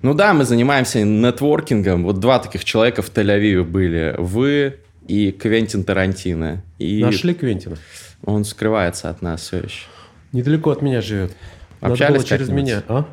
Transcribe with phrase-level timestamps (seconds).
[0.00, 2.04] Ну да, мы занимаемся нетворкингом.
[2.04, 4.14] Вот два таких человека в Тель-Авиве были.
[4.16, 4.76] Вы
[5.08, 6.62] и Квентин Тарантино.
[6.78, 7.76] И Нашли Квентина?
[8.24, 9.86] он скрывается от нас все еще.
[10.30, 11.32] Недалеко от меня живет.
[11.80, 12.84] Надо Общались было через меня.
[12.86, 13.06] А?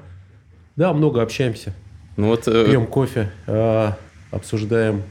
[0.75, 1.73] Да, много общаемся.
[2.17, 2.47] Ну вот...
[2.47, 3.97] э, Пьем кофе, а,
[4.29, 5.01] обсуждаем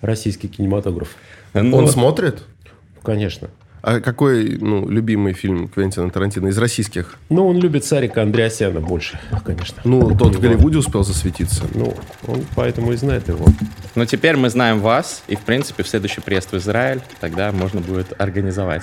[0.00, 1.16] российский кинематограф.
[1.52, 2.44] ну, Он смотрит?
[3.02, 3.50] Конечно.
[3.80, 7.16] А какой, ну, любимый фильм Квентина Тарантино из российских?
[7.30, 9.80] Ну, он любит Сарика Андреасяна больше, конечно.
[9.84, 10.40] Ну, тот в.
[10.40, 11.64] Голливуде успел засветиться.
[11.74, 11.94] Ну,
[12.26, 13.46] он поэтому и знает его.
[13.94, 17.80] Но теперь мы знаем вас, и, в принципе, в следующий приезд в Израиль тогда можно
[17.80, 18.82] будет организовать.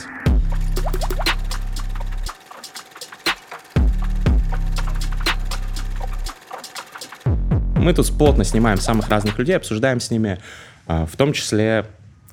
[7.75, 10.39] Мы тут плотно снимаем самых разных людей, обсуждаем с ними,
[10.88, 11.86] а, в том числе,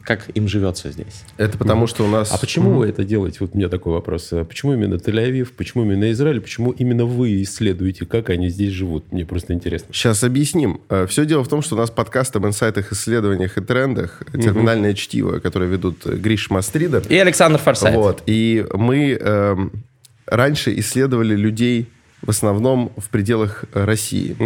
[0.04, 1.24] как им живется здесь.
[1.36, 2.32] Это потому, что у нас...
[2.32, 3.38] А почему вы это делаете?
[3.40, 4.32] Вот у меня такой вопрос.
[4.32, 5.52] А Почему именно Тель-Авив?
[5.56, 6.40] Почему именно Израиль?
[6.40, 9.12] Почему именно вы исследуете, как они здесь живут?
[9.12, 9.88] Мне просто интересно.
[9.92, 10.80] Сейчас объясним.
[11.08, 15.38] Все дело в том, что у нас подкаст об инсайтах, исследованиях и трендах, терминальное чтиво,
[15.38, 17.02] которое ведут э, Гриш Мастридер.
[17.08, 17.94] И Александр Форсайт.
[17.94, 18.22] Вот.
[18.26, 19.72] И мы эм,
[20.26, 21.88] раньше исследовали людей
[22.22, 24.36] в основном в пределах э, России.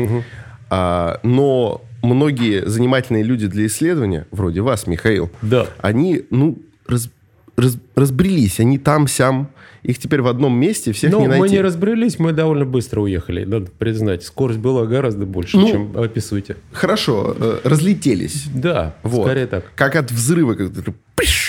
[0.68, 5.66] А, но многие занимательные люди для исследования, вроде вас, Михаил, Да.
[5.78, 7.10] они, ну, раз-
[7.56, 8.60] раз- разбрелись.
[8.60, 9.48] Они там-сям.
[9.82, 11.38] Их теперь в одном месте всех Но не найти.
[11.38, 14.24] Ну, мы не разбрелись, мы довольно быстро уехали, надо признать.
[14.24, 16.56] Скорость была гораздо больше, Ну, чем описываете.
[16.72, 18.46] Хорошо, э, разлетелись.
[18.52, 19.26] Да, Вот.
[19.26, 19.64] скорее так.
[19.76, 20.54] Как от взрыва.
[20.54, 21.45] Как ты- пш!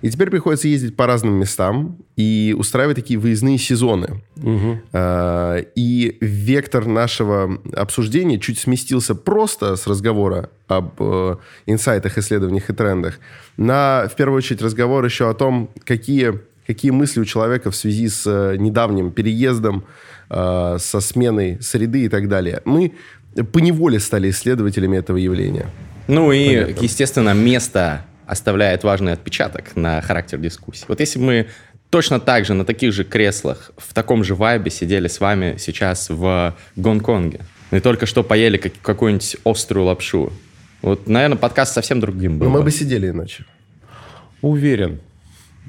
[0.00, 4.22] И теперь приходится ездить по разным местам и устраивать такие выездные сезоны.
[4.92, 12.72] А, И вектор нашего обсуждения чуть сместился просто с разговора об э, инсайтах, исследованиях и
[12.72, 13.18] трендах
[13.56, 18.08] на, в первую очередь, разговор еще о том, какие, какие мысли у человека в связи
[18.08, 19.84] с э, недавним переездом,
[20.30, 22.62] э, со сменой среды и так далее.
[22.64, 22.94] Мы
[23.52, 25.66] поневоле стали исследователями этого явления.
[26.08, 30.86] Ну и, естественно, место оставляет важный отпечаток на характер дискуссии.
[30.88, 31.46] Вот если бы мы
[31.90, 36.08] точно так же на таких же креслах, в таком же вайбе сидели с вами сейчас
[36.10, 37.40] в Гонконге,
[37.70, 40.32] и только что поели как- какую-нибудь острую лапшу,
[40.80, 42.46] вот, наверное, подкаст совсем другим был.
[42.46, 42.70] Но мы бы.
[42.70, 43.44] сидели иначе.
[44.40, 45.00] Уверен.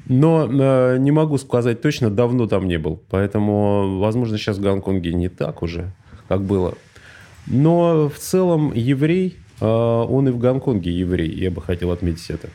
[0.06, 3.00] Но э, не могу сказать точно, давно там не был.
[3.10, 5.92] Поэтому, возможно, сейчас в Гонконге не так уже,
[6.28, 6.74] как было.
[7.46, 11.30] Но в целом еврей, он и в Гонконге еврей.
[11.30, 12.48] Я бы хотел отметить это.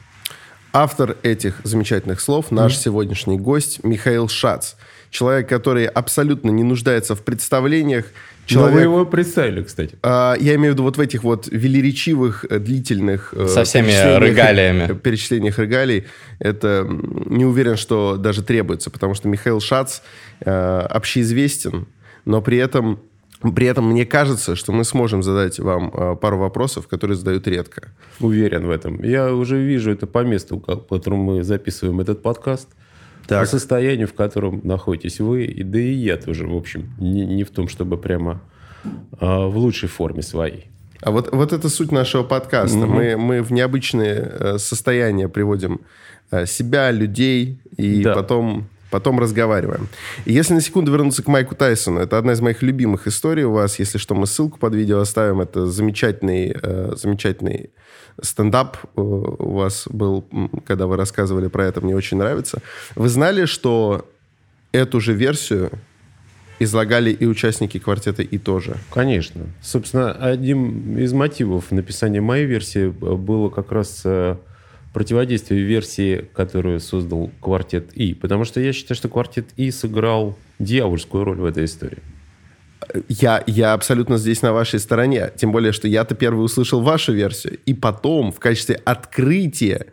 [0.72, 4.74] Автор этих замечательных слов, наш сегодняшний гость Михаил Шац.
[5.10, 8.06] Человек, который абсолютно не нуждается в представлениях.
[8.52, 9.98] Но вы Человек, его представили, кстати.
[10.04, 13.34] а, я имею в виду вот в этих вот велеречивых, э, длительных...
[13.36, 14.94] э, Со всеми перечислениях- регалиями.
[15.04, 16.06] Перечислениях регалий.
[16.38, 20.02] Это не уверен, что даже требуется, потому что Михаил Шац
[20.42, 21.88] э, общеизвестен,
[22.26, 23.00] но при этом,
[23.42, 27.90] при этом мне кажется, что мы сможем задать вам э, пару вопросов, которые задают редко.
[28.20, 29.02] Уверен в этом.
[29.04, 32.68] Я уже вижу это по месту, по которому мы записываем этот подкаст.
[33.28, 33.42] Так.
[33.42, 37.52] По состоянию, в котором находитесь вы, да и я тоже, в общем, не, не в
[37.52, 38.42] том, чтобы прямо
[39.20, 40.66] а, в лучшей форме своей.
[41.02, 42.78] А вот, вот это суть нашего подкаста.
[42.78, 45.80] Мы, мы в необычные э, состояния приводим
[46.32, 48.14] э, себя, людей, и Да.
[48.16, 49.88] потом, потом разговариваем.
[50.26, 53.52] И если на секунду вернуться к Майку Тайсону, это одна из моих любимых историй у
[53.52, 53.80] вас.
[53.80, 55.42] Если что, мы ссылку под видео оставим.
[55.42, 57.70] Это замечательный, э, замечательный
[58.22, 60.26] стендап э, у вас был,
[60.66, 62.62] когда вы рассказывали про это, мне очень нравится.
[62.96, 64.08] Вы знали, что
[64.72, 65.72] эту же версию
[66.60, 68.76] излагали и участники квартета «И» тоже?
[68.92, 69.46] Конечно.
[69.62, 74.36] Собственно, один из мотивов написания моей версии э, было как раз э,
[75.00, 78.14] противодействие версии, которую создал квартет И.
[78.14, 82.00] Потому что я считаю, что квартет И сыграл дьявольскую роль в этой истории.
[83.08, 85.32] Я, я абсолютно здесь на вашей стороне.
[85.38, 87.60] Тем более, что я-то первый услышал вашу версию.
[87.66, 89.86] И потом, в качестве открытия,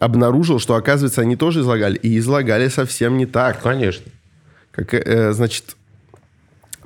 [0.00, 1.98] обнаружил, что, оказывается, они тоже излагали.
[1.98, 3.60] И излагали совсем не так.
[3.60, 4.10] Конечно.
[4.70, 5.76] Как, э, значит,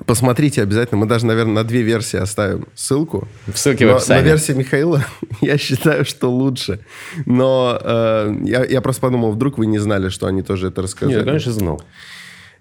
[0.07, 1.01] посмотрите обязательно.
[1.01, 3.29] Мы даже, наверное, на две версии оставим ссылку.
[3.47, 4.25] В Но на описании.
[4.25, 5.05] версии Михаила
[5.41, 6.81] я считаю, что лучше.
[7.27, 11.17] Но э, я, я просто подумал, вдруг вы не знали, что они тоже это рассказали.
[11.17, 11.83] Нет, конечно, знал.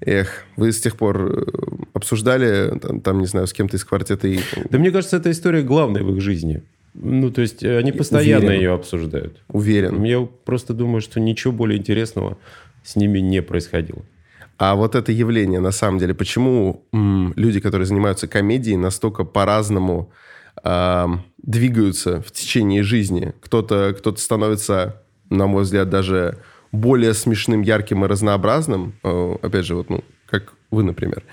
[0.01, 1.45] Эх, вы с тех пор э,
[1.93, 4.39] обсуждали, там, там, не знаю, с кем-то из квартета и...
[4.69, 6.61] Да мне кажется, эта история главная в их жизни.
[6.93, 8.61] Ну, то есть э, они постоянно Уверен.
[8.61, 9.41] ее обсуждают.
[9.47, 10.03] Уверен.
[10.03, 12.37] Я просто думаю, что ничего более интересного
[12.83, 14.03] с ними не происходило.
[14.57, 20.11] А вот это явление, на самом деле, почему м, люди, которые занимаются комедией, настолько по-разному
[20.63, 23.33] ам, двигаются в течение жизни?
[23.41, 26.37] Кто-то кто становится, на мой взгляд, даже
[26.71, 28.93] более смешным, ярким и разнообразным.
[29.03, 31.23] Э, опять же, вот, ну, как вы, например.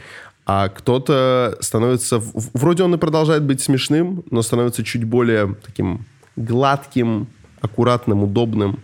[0.46, 2.20] а кто-то становится...
[2.54, 6.06] Вроде он и продолжает быть смешным, но становится чуть более таким
[6.36, 7.28] гладким,
[7.60, 8.80] аккуратным, удобным.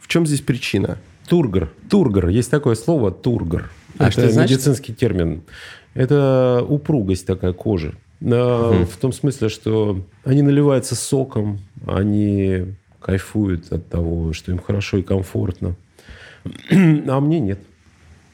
[0.00, 0.98] В чем здесь причина?
[1.30, 1.70] Тургор.
[1.88, 2.28] Тургор.
[2.28, 3.70] Есть такое слово тургор.
[3.98, 4.56] А Это что значит?
[4.58, 5.42] медицинский термин.
[5.94, 7.94] Это упругость такая кожи.
[8.20, 14.98] А, В том смысле, что они наливаются соком, они кайфуют от того, что им хорошо
[14.98, 15.76] и комфортно.
[16.70, 17.60] А мне нет.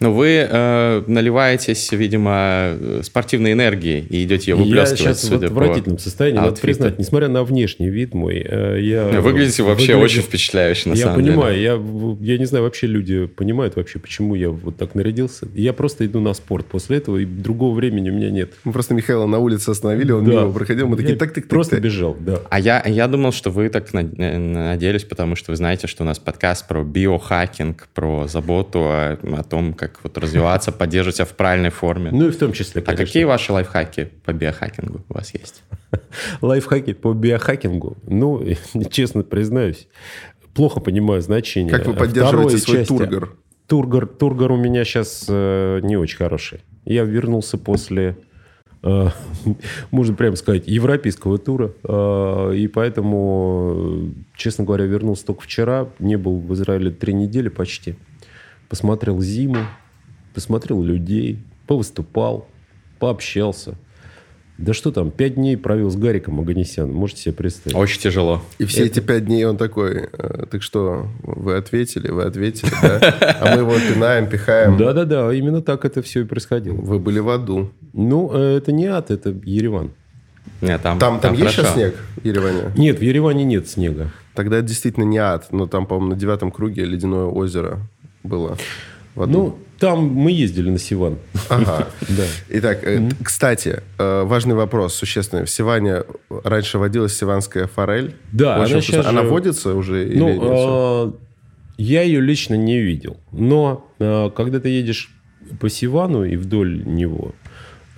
[0.00, 5.38] Но вы э, наливаетесь, видимо, спортивной энергией и идете ее Я выплескивать, сейчас в судя
[5.38, 6.66] по отвратительном состоянии, надо аутфиту.
[6.66, 6.98] признать.
[6.98, 9.04] Несмотря на внешний вид мой, э, я...
[9.20, 11.64] Выглядите вообще выгляжу- очень впечатляюще, на я самом понимаю, деле.
[11.64, 15.48] я, в- я не знаю, вообще люди понимают вообще, почему я вот так нарядился.
[15.54, 18.52] Я просто иду на спорт после этого, и другого времени у меня нет.
[18.64, 20.30] Мы просто Михаила на улице остановили, он Да.
[20.32, 21.84] мимо проходил, мы такие, Я так, так, так, Просто так.
[21.84, 22.40] бежал, да.
[22.50, 24.02] А я, я думал, что вы так э,
[24.38, 29.42] наделись, потому что вы знаете, что у нас подкаст про биохакинг, про заботу о, о
[29.42, 32.10] том, как вот развиваться, поддерживать себя в правильной форме.
[32.12, 33.06] Ну и в том числе, а конечно.
[33.06, 35.62] какие ваши лайфхаки по биохакингу у вас есть?
[36.40, 37.96] Лайфхаки по биохакингу.
[38.06, 38.42] Ну,
[38.90, 39.88] честно признаюсь,
[40.54, 41.70] плохо понимаю значение.
[41.70, 42.88] Как вы поддерживаете свой части.
[42.88, 43.36] тургор?
[43.66, 46.60] Тургор, тургор у меня сейчас не очень хороший.
[46.86, 48.16] Я вернулся после,
[48.84, 49.08] э,
[49.90, 51.72] можно прямо сказать, европейского тура.
[51.82, 55.88] э, и поэтому, э, честно говоря, вернулся только вчера.
[55.98, 57.96] Не был в Израиле три недели почти.
[58.68, 59.66] Посмотрел зиму,
[60.36, 62.46] посмотрел людей, повыступал,
[62.98, 63.74] пообщался.
[64.58, 67.74] Да что там, пять дней провел с Гариком Аганесяном, можете себе представить.
[67.74, 68.42] Очень тяжело.
[68.58, 72.98] И все эти пять дней он такой, э, так что, вы ответили, вы ответили, да?
[73.40, 74.76] А мы его пинаем, пихаем.
[74.76, 76.74] Да-да-да, именно так это все и происходило.
[76.74, 77.70] Вы были в аду.
[77.94, 79.92] Ну, э, это не ад, это Ереван.
[80.60, 82.72] Нет, там, Там, там, есть сейчас снег в Ереване?
[82.76, 84.10] Нет, в Ереване нет снега.
[84.34, 87.80] Тогда это действительно не ад, но там, по-моему, на девятом круге ледяное озеро
[88.22, 88.58] было
[89.16, 89.32] в аду.
[89.32, 91.16] Ну, там мы ездили на Сиван.
[91.48, 91.88] Ага.
[92.08, 92.22] Да.
[92.50, 95.44] Итак, э, кстати, э, важный вопрос, существенный.
[95.44, 96.04] В Сиване
[96.44, 98.14] раньше водилась сиванская форель.
[98.32, 98.94] Да, Очень она вкусно.
[99.02, 100.38] щас Она же- водится уже или Ну, нет?
[100.38, 101.14] всё?
[101.18, 103.16] э, я ее лично не видел.
[103.32, 105.10] Но э, когда ты едешь
[105.60, 107.34] по Сивану и вдоль него,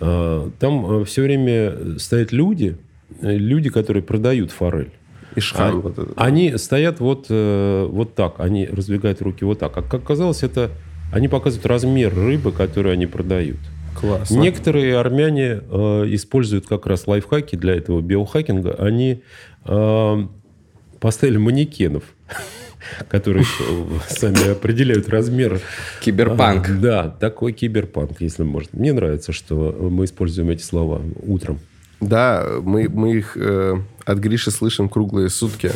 [0.00, 2.76] э, там все время стоят люди,
[3.22, 4.90] э, люди, которые продают форель.
[5.36, 5.76] Ишхан.
[5.76, 6.12] А- вот.
[6.16, 9.76] Они стоят вот, вот так, они раздвигают руки вот так.
[9.76, 10.70] А как оказалось, это
[11.12, 13.58] они показывают размер рыбы, которую они продают.
[13.98, 14.36] Классно.
[14.36, 18.74] Некоторые армяне э, используют как раз лайфхаки для этого биохакинга.
[18.78, 19.22] Они
[19.64, 20.26] э,
[21.00, 22.04] поставили манекенов,
[23.08, 25.60] которые э, сами определяют размер.
[26.00, 26.68] Киберпанк.
[26.68, 28.78] А, Да, такой киберпанк, если можно.
[28.78, 31.58] Мне нравится, что мы используем эти слова утром.
[32.00, 35.72] Да, мы, мы их э, от Гриши слышим круглые сутки.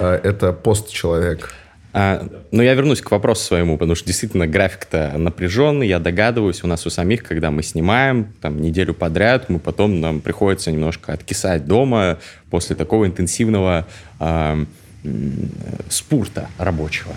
[0.00, 1.54] Э, это пост-человек.
[1.98, 6.66] А, но я вернусь к вопросу своему, потому что действительно график-то напряженный, я догадываюсь, у
[6.66, 11.64] нас у самих, когда мы снимаем там неделю подряд, мы потом нам приходится немножко откисать
[11.64, 12.18] дома
[12.50, 13.86] после такого интенсивного
[14.20, 14.62] а,
[15.88, 17.14] спорта рабочего.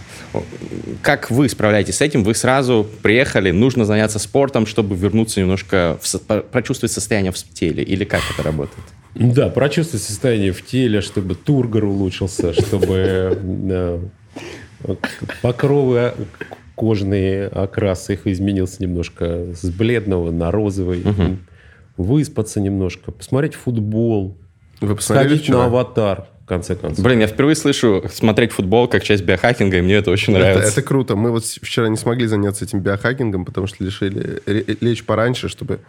[1.01, 2.23] Как вы справляетесь с этим?
[2.23, 8.05] Вы сразу приехали, нужно заняться спортом, чтобы вернуться немножко, в прочувствовать состояние в теле, или
[8.05, 8.85] как это работает?
[9.13, 14.09] Да, прочувствовать состояние в теле, чтобы тургор улучшился, чтобы
[15.41, 16.13] покровы
[16.75, 21.03] кожные окрас их изменился немножко с бледного на розовый.
[21.97, 24.37] Выспаться немножко, посмотреть футбол,
[24.79, 25.65] Вы посмотрели сходить на вчера?
[25.65, 27.03] аватар, в конце концов.
[27.03, 30.71] Блин, я впервые слышу смотреть футбол как часть биохакинга, и мне это очень Это, нравится.
[30.79, 31.17] это круто.
[31.17, 35.79] Мы вот вчера не смогли заняться этим биохакингом, потому что решили ре- лечь пораньше, чтобы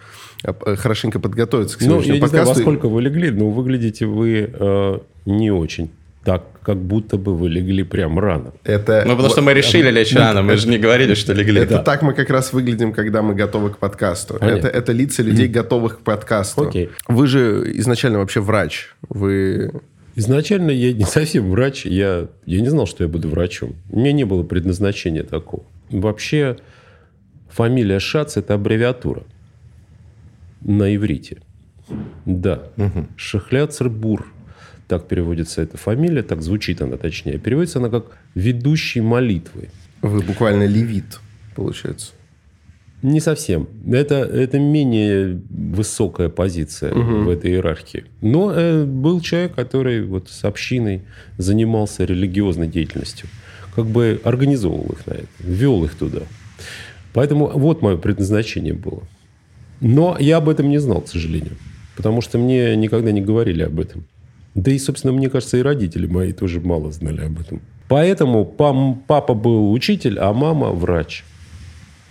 [0.42, 2.62] э, хорошенько подготовиться к Ну, я сегодняшнему не знаю, во подкасту.
[2.62, 5.90] сколько вы легли, но выглядите вы э, не очень.
[6.24, 8.52] Так, как будто бы вы легли прям рано.
[8.64, 11.60] Это, Ну, потому что мы решили лечь рано, мы же не говорили, что легли.
[11.60, 14.34] это так мы как раз выглядим, когда мы готовы к подкасту.
[14.38, 14.66] Понятно.
[14.66, 16.68] Это, это лица людей, готовых к подкасту.
[16.68, 16.90] Окей.
[17.08, 18.90] Вы же изначально вообще врач.
[19.08, 19.72] Вы
[20.16, 23.76] Изначально я не совсем врач, я, я не знал, что я буду врачом.
[23.90, 25.62] У меня не было предназначения такого.
[25.88, 26.56] Вообще,
[27.48, 29.22] фамилия Шац– это аббревиатура
[30.60, 31.38] на иврите.
[32.26, 32.64] Да.
[33.16, 34.26] Шахляцербур.
[34.90, 37.38] Так переводится эта фамилия, так звучит она точнее.
[37.38, 39.68] Переводится она как «ведущий молитвы».
[40.02, 41.20] Вы буквально левит,
[41.54, 42.10] получается.
[43.00, 43.68] Не совсем.
[43.88, 48.06] Это, это менее высокая позиция в этой иерархии.
[48.20, 51.02] Но э, был человек, который вот с общиной
[51.38, 53.28] занимался религиозной деятельностью.
[53.76, 56.22] Как бы организовывал их на это, вел их туда.
[57.12, 59.04] Поэтому вот мое предназначение было.
[59.80, 61.56] Но я об этом не знал, к сожалению.
[61.96, 64.04] Потому что мне никогда не говорили об этом.
[64.54, 67.60] Да и, собственно, мне кажется, и родители мои тоже мало знали об этом.
[67.88, 71.24] Поэтому папа был учитель, а мама врач.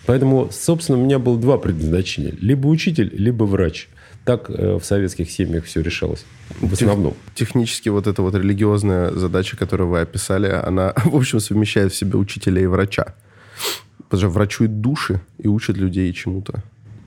[0.05, 2.33] Поэтому, собственно, у меня было два предназначения.
[2.41, 3.87] Либо учитель, либо врач.
[4.25, 6.25] Так э, в советских семьях все решалось.
[6.59, 7.13] В основном.
[7.35, 12.17] Технически вот эта вот религиозная задача, которую вы описали, она, в общем, совмещает в себе
[12.17, 13.13] учителя и врача.
[14.09, 16.63] Потому что врачует души и учит людей чему-то.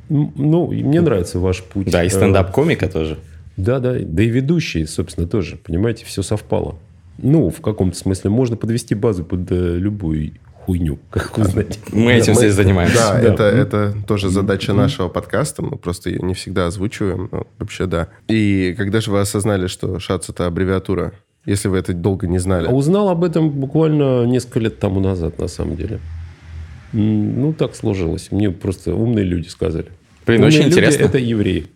[0.09, 1.91] Ну, мне нравится ваш путь.
[1.91, 3.19] Да, и Э, стендап-комика тоже.
[3.57, 5.57] Да, да, да и ведущие, собственно, тоже.
[5.57, 6.79] Понимаете, все совпало.
[7.19, 10.33] Ну, в каком-то смысле можно подвести базу под э, любую
[10.65, 11.79] хуйню, как вы знаете.
[11.93, 12.97] Мы этим Мы- здесь занимаемся.
[12.97, 13.29] Да, Да.
[13.29, 15.63] Это, это тоже задача нашего подкаста.
[15.63, 17.29] Мы просто ее не всегда озвучиваем.
[17.31, 18.09] но вообще, да.
[18.29, 21.13] И когда же вы осознали, что ШАЦ– это аббревиатура?
[21.45, 22.69] Если вы это долго не знали.
[22.69, 25.99] А узнал об этом буквально несколько лет тому назад, на самом деле.
[26.93, 28.31] Ну, так сложилось.
[28.31, 29.87] Мне просто умные люди сказали.
[30.27, 31.05] Блин, Умные очень люди интересно.
[31.05, 31.67] Это евреи.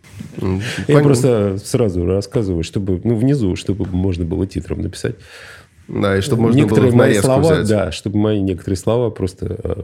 [0.40, 5.16] М, Я просто сразу рассказываю, чтобы, ну, внизу, чтобы можно было титром написать.
[5.88, 7.68] Да, и чтобы можно некоторые было в мои слова, взять.
[7.68, 9.82] да, чтобы мои некоторые слова просто э,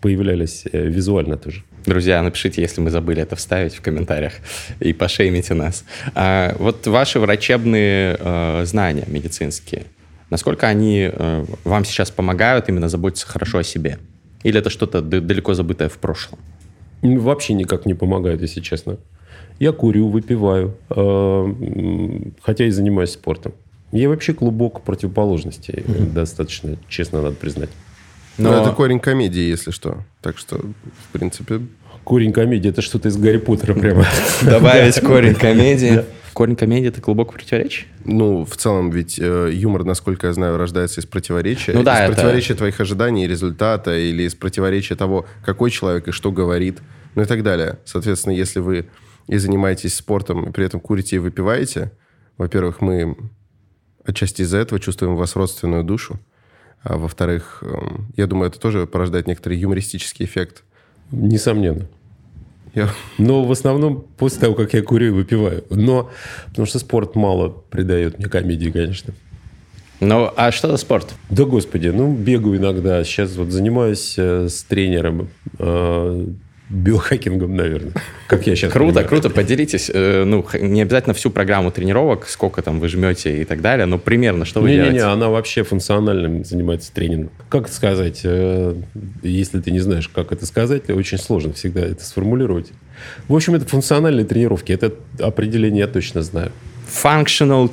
[0.00, 1.62] появлялись э, визуально тоже.
[1.86, 4.32] Друзья, напишите, если мы забыли это вставить в комментариях
[4.80, 5.84] и пошеймите нас.
[6.14, 9.84] А, вот ваши врачебные э, знания медицинские,
[10.30, 13.98] насколько они э, вам сейчас помогают именно заботиться хорошо о себе?
[14.42, 16.38] Или это что-то далеко забытое в прошлом?
[17.02, 18.96] Вообще никак не помогает, если честно.
[19.58, 21.52] Я курю, выпиваю, э,
[22.42, 23.52] хотя и занимаюсь спортом.
[23.92, 27.70] Я вообще клубок противоположности, э, достаточно честно надо признать.
[28.38, 29.98] Но Но- это корень комедии, если что.
[30.20, 31.60] Так что, в принципе...
[32.04, 34.04] Корень комедии– это что-то из Гарри Поттера прямо.
[34.42, 36.04] Добавить корень комедии.
[36.34, 37.86] Корень комедии– это глубоко противоречие?
[38.04, 41.72] Ну, в целом, ведь э, юмор, насколько я знаю, рождается из противоречия.
[41.72, 46.06] Ну да, из это- противоречия твоих ожиданий и результата, или из противоречия того, какой человек
[46.08, 46.78] и что говорит,
[47.14, 47.78] ну и так далее.
[47.86, 48.84] Соответственно, если вы
[49.28, 51.92] и занимаетесь спортом, и при этом курите и выпиваете,
[52.38, 53.16] во-первых, мы
[54.04, 56.18] отчасти из-за этого чувствуем в вас родственную душу.
[56.82, 60.62] А во-вторых, эм, я думаю, это тоже порождает некоторый юмористический эффект.
[61.10, 61.88] Несомненно.
[62.74, 65.64] Я- Но в основном после того, как я курю и выпиваю.
[65.70, 66.10] Но
[66.48, 69.14] потому что спорт мало придает мне комедии, конечно.
[69.98, 71.14] Ну, а что за спорт?
[71.30, 73.02] Да, господи, ну, бегаю иногда.
[73.02, 76.26] Сейчас вот занимаюсь э, с тренером э,
[76.68, 77.92] биохакингом, наверное.
[78.26, 79.08] Как я сейчас Круто, понимаю.
[79.08, 79.90] круто, поделитесь.
[79.92, 83.98] Э, Ну, не обязательно всю программу тренировок, сколько там вы жмете и так далее, но
[83.98, 85.04] примерно что вы Не-не-не, делаете?
[85.06, 87.30] она вообще функциональным занимается тренингом.
[87.48, 88.22] Как это сказать?
[88.24, 88.74] э,
[89.22, 92.72] Если ты не знаешь, как это сказать, очень сложно всегда это сформулировать.
[93.28, 94.72] В общем, это функциональные тренировки.
[94.72, 96.50] Это определение я точно знаю.
[96.90, 97.70] Functional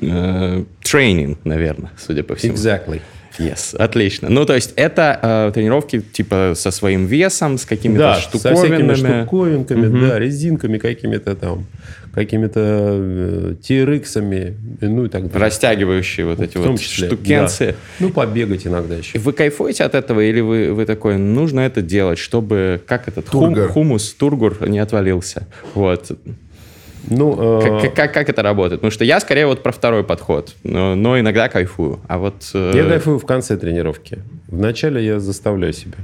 [0.00, 2.54] э, training, наверное, судя по всему.
[2.54, 3.00] Exactly.
[3.40, 4.28] Yes, отлично.
[4.28, 8.20] Ну, то есть это э, тренировки типа со своим весом, с какими-то Да, со
[8.54, 9.22] всякими штуковинами.
[9.22, 11.66] штуковинками, да, резинками какими-то там,
[12.12, 15.40] какими-то э, TRX-ами, ну и так далее.
[15.46, 17.66] растягивающие вот эти вот числе, штукенцы.
[17.68, 17.74] да.
[18.00, 19.18] Ну, побегать иногда еще.
[19.18, 23.54] Вы кайфуете от этого, или вы, вы такой, нужно это делать, чтобы, как этот хум-
[23.54, 23.68] Тургор.
[23.68, 25.46] хумус, тургур не отвалился?
[25.74, 26.10] Вот.
[27.08, 28.80] Ну, Как, э, как- как, это работает?
[28.80, 32.00] Потому что я скорее вот про второй подход, но, но иногда кайфую.
[32.08, 32.50] А вот...
[32.54, 34.18] э, я кайфую в конце тренировки.
[34.48, 35.96] Вначале я заставляю себя.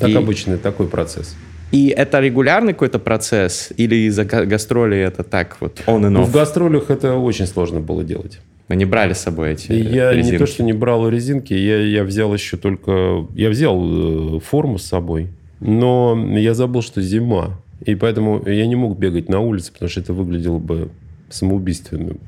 [0.00, 1.36] Так И- обычно, такой процесс.
[1.72, 3.72] И это регулярный какой-то процесс?
[3.76, 6.26] Или из-за га- гастролей это так вот on and Ну, off?
[6.26, 8.38] в гастролях это очень сложно было делать.
[8.68, 10.38] Вы не брали с собой эти И я не резинки?
[10.38, 13.26] то, что не брал резинки, я, я взял еще только...
[13.34, 15.28] Я взял э, форму с собой,
[15.60, 17.60] но я забыл, что зима.
[17.84, 20.90] И поэтому я не мог бегать на улице, потому что это выглядело бы
[21.30, 22.20] самоубийственным.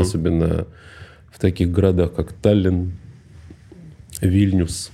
[0.00, 0.66] Особенно
[1.30, 2.92] в таких городах, как Таллин,
[4.20, 4.90] Вильнюс,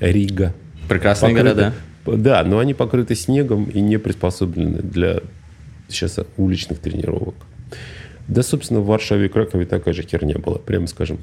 [0.00, 0.54] Рига.
[0.88, 1.74] Прекрасные Покрыты- города.
[2.22, 5.20] Да, но они покрыты снегом и не приспособлены для
[5.88, 7.34] сейчас уличных тренировок.
[8.28, 11.18] Да, собственно, в Варшаве и Кракове такая же херня была, прямо скажем.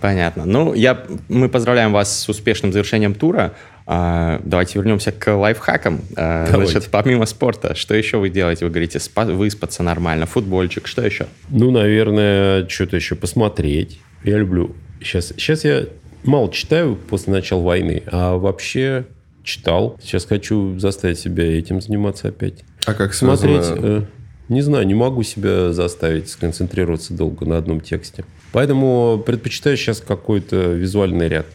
[0.00, 0.44] Понятно.
[0.44, 3.54] Ну, я, мы поздравляем вас с успешным завершением тура.
[3.86, 6.00] А, давайте вернемся к лайфхакам.
[6.16, 8.64] А, значит, помимо спорта, что еще вы делаете?
[8.64, 11.26] Вы говорите, спа- выспаться нормально, футбольчик, что еще?
[11.50, 14.00] Ну, наверное, что-то еще посмотреть.
[14.22, 14.74] Я люблю.
[15.00, 15.84] Сейчас, сейчас я
[16.22, 19.04] мало читаю после начала войны, а вообще
[19.42, 19.98] читал.
[20.02, 22.64] Сейчас хочу заставить себя этим заниматься опять.
[22.86, 23.12] А как.
[23.12, 24.02] Смотреть, э,
[24.48, 28.24] не знаю, не могу себя заставить сконцентрироваться долго на одном тексте.
[28.52, 31.46] Поэтому предпочитаю сейчас какой-то визуальный ряд.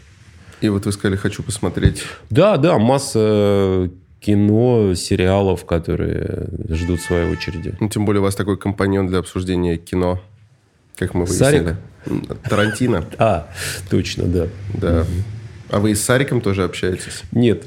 [0.62, 2.04] И вот вы сказали, хочу посмотреть.
[2.30, 3.90] Да, да, масса
[4.20, 7.76] кино, сериалов, которые ждут своей очереди.
[7.80, 10.22] Ну, тем более у вас такой компаньон для обсуждения кино,
[10.98, 11.78] как мы выяснили.
[12.06, 12.40] Сарик?
[12.50, 13.48] Тарантино, А,
[13.90, 14.48] точно, да.
[14.74, 15.06] да.
[15.70, 17.24] А вы и с Сариком тоже общаетесь?
[17.32, 17.64] Нет,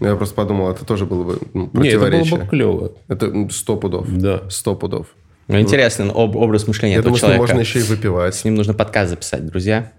[0.00, 2.40] Я просто подумал, это тоже было бы ну, не, это было противоречие.
[2.40, 2.92] бы клево.
[3.08, 4.06] Это сто пудов.
[4.10, 4.42] Да.
[4.50, 5.06] Сто пудов.
[5.46, 7.40] Ну, интересный об- образ мышления Я этого думаю, что человека.
[7.54, 8.34] можно еще и выпивать.
[8.34, 9.92] С ним нужно подкаст записать, друзья.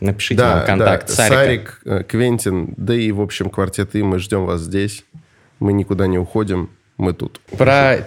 [0.00, 1.14] Напишите да, нам контакт да.
[1.14, 1.36] Сарика.
[1.36, 5.04] Сарик, э, Квентин, да и, в общем, квартеты, мы ждем вас здесь.
[5.58, 7.40] Мы никуда не уходим, мы тут.
[7.56, 8.04] Про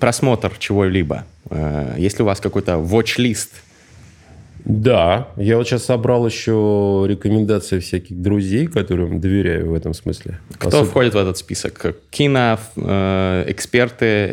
[0.00, 1.24] просмотр чего-либо.
[1.48, 3.50] Э, Если у вас какой-то watch-лист
[4.64, 10.38] да, я вот сейчас собрал еще рекомендации всяких друзей, которым доверяю в этом смысле.
[10.54, 10.86] Кто Особенно...
[10.86, 11.96] входит в этот список?
[12.10, 13.52] Кино, э,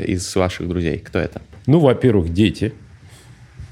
[0.06, 1.00] из ваших друзей.
[1.00, 1.42] Кто это?
[1.66, 2.74] Ну, во-первых, дети.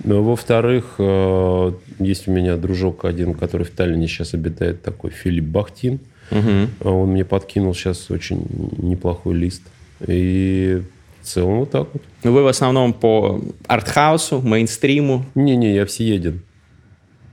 [0.05, 5.45] Ну, во-вторых, э, есть у меня дружок один, который в Таллине сейчас обитает, такой Филипп
[5.45, 5.99] Бахтин.
[6.31, 6.89] Угу.
[6.89, 8.45] Он мне подкинул сейчас очень
[8.77, 9.63] неплохой лист.
[10.05, 10.83] И
[11.21, 12.03] в целом вот так вот.
[12.23, 15.25] Ну, вы в основном по артхаусу, мейнстриму?
[15.33, 16.41] Не-не, я всееден.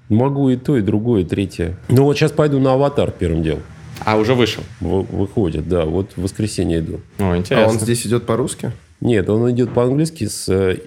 [0.08, 1.76] Могу и то, и другое, и третье.
[1.88, 3.62] Ну вот сейчас пойду на «Аватар» первым делом.
[4.04, 4.62] А, уже вышел?
[4.80, 5.84] В- выходит, да.
[5.84, 7.00] Вот в воскресенье иду.
[7.18, 7.66] О, интересно.
[7.66, 8.72] А он здесь идет по-русски?
[9.00, 10.78] Нет, он идет по-английски с э,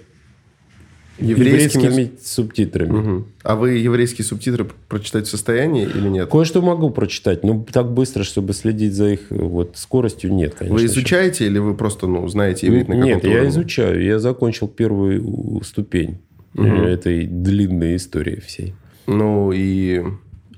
[1.18, 1.84] Еврейскими...
[1.84, 2.92] еврейскими субтитрами.
[2.92, 3.28] Мгм.
[3.44, 6.30] А вы еврейские субтитры прочитать в состоянии или нет?
[6.30, 10.78] Кое-что могу прочитать, но так быстро, чтобы следить за их вот, скоростью, нет, конечно.
[10.78, 13.50] Вы изучаете или вы просто ну, знаете иврит на Нет, я уровне?
[13.50, 14.04] изучаю.
[14.04, 16.18] Я закончил первую ступень
[16.58, 18.74] э, этой длинной истории всей.
[19.08, 20.04] Ну и,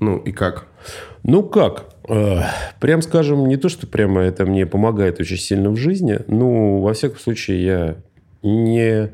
[0.00, 0.66] ну и как?
[1.22, 1.94] Ну как?
[2.08, 2.40] Э,
[2.80, 6.18] Прям скажем, не то, что прямо это мне помогает очень сильно в жизни.
[6.26, 7.96] Ну, во всяком случае, я
[8.42, 9.10] не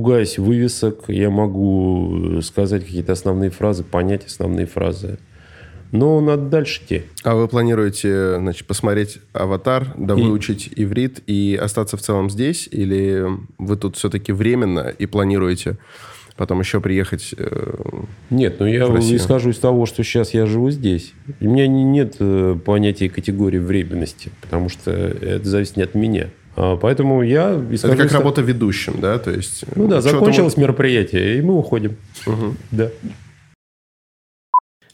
[0.00, 1.04] пугаюсь вывесок.
[1.08, 5.18] Я могу сказать какие-то основные фразы, понять основные фразы.
[5.90, 7.02] Но надо дальше идти.
[7.24, 12.68] А вы планируете, значит, посмотреть «Аватар», да И- выучить иврит и остаться в целом здесь?
[12.70, 13.24] Или
[13.56, 15.78] вы тут все-таки временно и планируете
[16.36, 17.34] потом еще приехать?
[17.38, 17.74] э,
[18.28, 18.84] Нет, ну я
[19.16, 21.14] исхожу из того, что сейчас я живу здесь.
[21.40, 26.28] У меня не- нет э, понятия категории временности, потому что это зависит не от меня.
[26.56, 29.18] А, Поэтому я исхожу Это как работа ведущим, да?
[29.18, 31.96] То есть, Ну да, закончилось мероприятие, и мы уходим.
[32.26, 32.56] Мгм.
[32.70, 32.90] Да.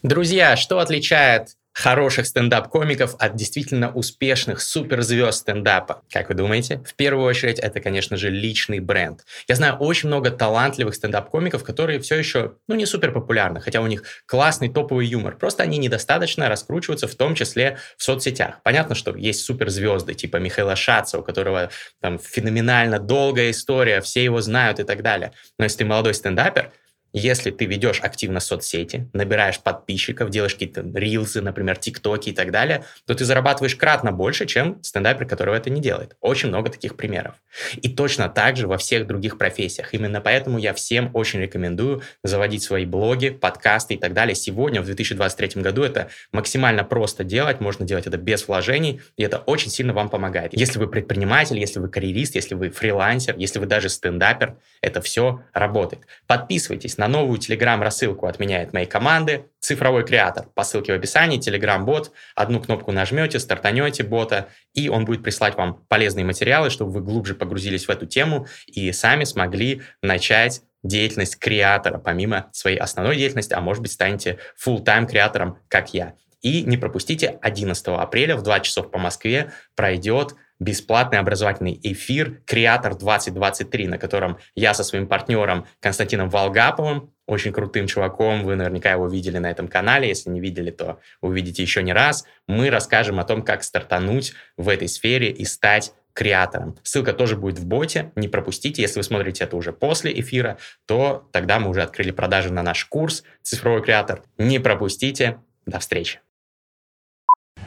[0.03, 6.03] Друзья, что отличает хороших стендап-комиков от действительно успешных суперзвезд стендапа?
[6.11, 6.83] Как вы думаете?
[6.85, 9.25] В первую очередь, это, конечно же, личный бренд.
[9.47, 13.87] Я знаю очень много талантливых стендап-комиков, которые все еще, ну, не супер популярны, хотя у
[13.87, 15.35] них классный топовый юмор.
[15.35, 18.61] Просто они недостаточно раскручиваются, в том числе в соцсетях.
[18.63, 21.69] Понятно, что есть суперзвезды, типа Михаила Шаца, у которого
[22.01, 25.33] там феноменально долгая история, все его знают и так далее.
[25.57, 26.71] Но если ты молодой стендапер,
[27.13, 32.83] если ты ведешь активно соцсети, набираешь подписчиков, делаешь какие-то рилсы, например, тиктоки и так далее,
[33.05, 36.17] то ты зарабатываешь кратно больше, чем стендапер, которого это не делает.
[36.21, 37.35] Очень много таких примеров.
[37.75, 39.93] И точно так же во всех других профессиях.
[39.93, 44.33] Именно поэтому я всем очень рекомендую заводить свои блоги, подкасты и так далее.
[44.33, 49.37] Сегодня, в 2023 году, это максимально просто делать, можно делать это без вложений, и это
[49.37, 50.53] очень сильно вам помогает.
[50.53, 55.43] Если вы предприниматель, если вы карьерист, если вы фрилансер, если вы даже стендапер, это все
[55.53, 56.03] работает.
[56.25, 60.45] Подписывайтесь на новую телеграм-рассылку от меня и от моей команды «Цифровой креатор».
[60.55, 65.83] По ссылке в описании, телеграм-бот, одну кнопку нажмете, стартанете бота, и он будет прислать вам
[65.89, 71.97] полезные материалы, чтобы вы глубже погрузились в эту тему и сами смогли начать деятельность креатора,
[71.97, 76.13] помимо своей основной деятельности, а может быть станете full-time креатором, как я.
[76.41, 82.93] И не пропустите, 11 апреля в 2 часов по Москве пройдет бесплатный образовательный эфир «Креатор
[82.93, 89.07] 2023», на котором я со своим партнером Константином Волгаповым, очень крутым чуваком, вы наверняка его
[89.07, 93.23] видели на этом канале, если не видели, то увидите еще не раз, мы расскажем о
[93.23, 96.77] том, как стартануть в этой сфере и стать креатором.
[96.83, 98.81] Ссылка тоже будет в боте, не пропустите.
[98.81, 102.85] Если вы смотрите это уже после эфира, то тогда мы уже открыли продажи на наш
[102.85, 104.21] курс «Цифровой креатор».
[104.37, 105.39] Не пропустите.
[105.65, 106.19] До встречи.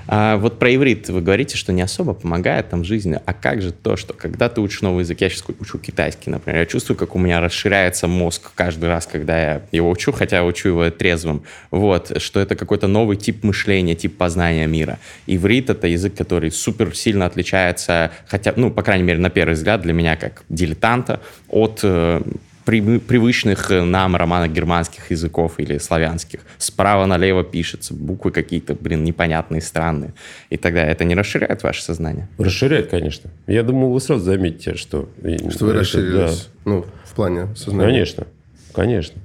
[0.09, 3.19] А вот про иврит вы говорите, что не особо помогает там жизни.
[3.25, 6.61] А как же то, что когда ты учишь новый язык, я сейчас учу китайский, например,
[6.61, 10.69] я чувствую, как у меня расширяется мозг каждый раз, когда я его учу, хотя учу
[10.69, 11.43] его трезвым.
[11.71, 14.99] Вот, что это какой-то новый тип мышления, тип познания мира.
[15.27, 19.83] Иврит— это язык, который супер сильно отличается, хотя, ну, по крайней мере, на первый взгляд,
[19.83, 22.23] для меня как дилетанта, от э,
[22.67, 26.41] привычных э, нам романах германских языков или славянских.
[26.59, 30.13] Справа налево пишется, буквы какие-то, блин, непонятные, странные.
[30.51, 32.29] И тогда это не расширяет ваше сознание?
[32.39, 33.31] Расширяет, конечно.
[33.47, 35.09] Я думаю, вы сразу заметите, что...
[35.51, 36.49] Что вы это- расширились?
[36.65, 37.55] Ну, в плане да.
[37.55, 37.87] сознания.
[37.87, 38.27] Конечно,
[38.73, 39.21] конечно.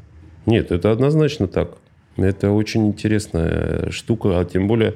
[0.46, 1.72] Нет, это однозначно так.
[2.18, 4.96] Это очень интересная штука, а тем более,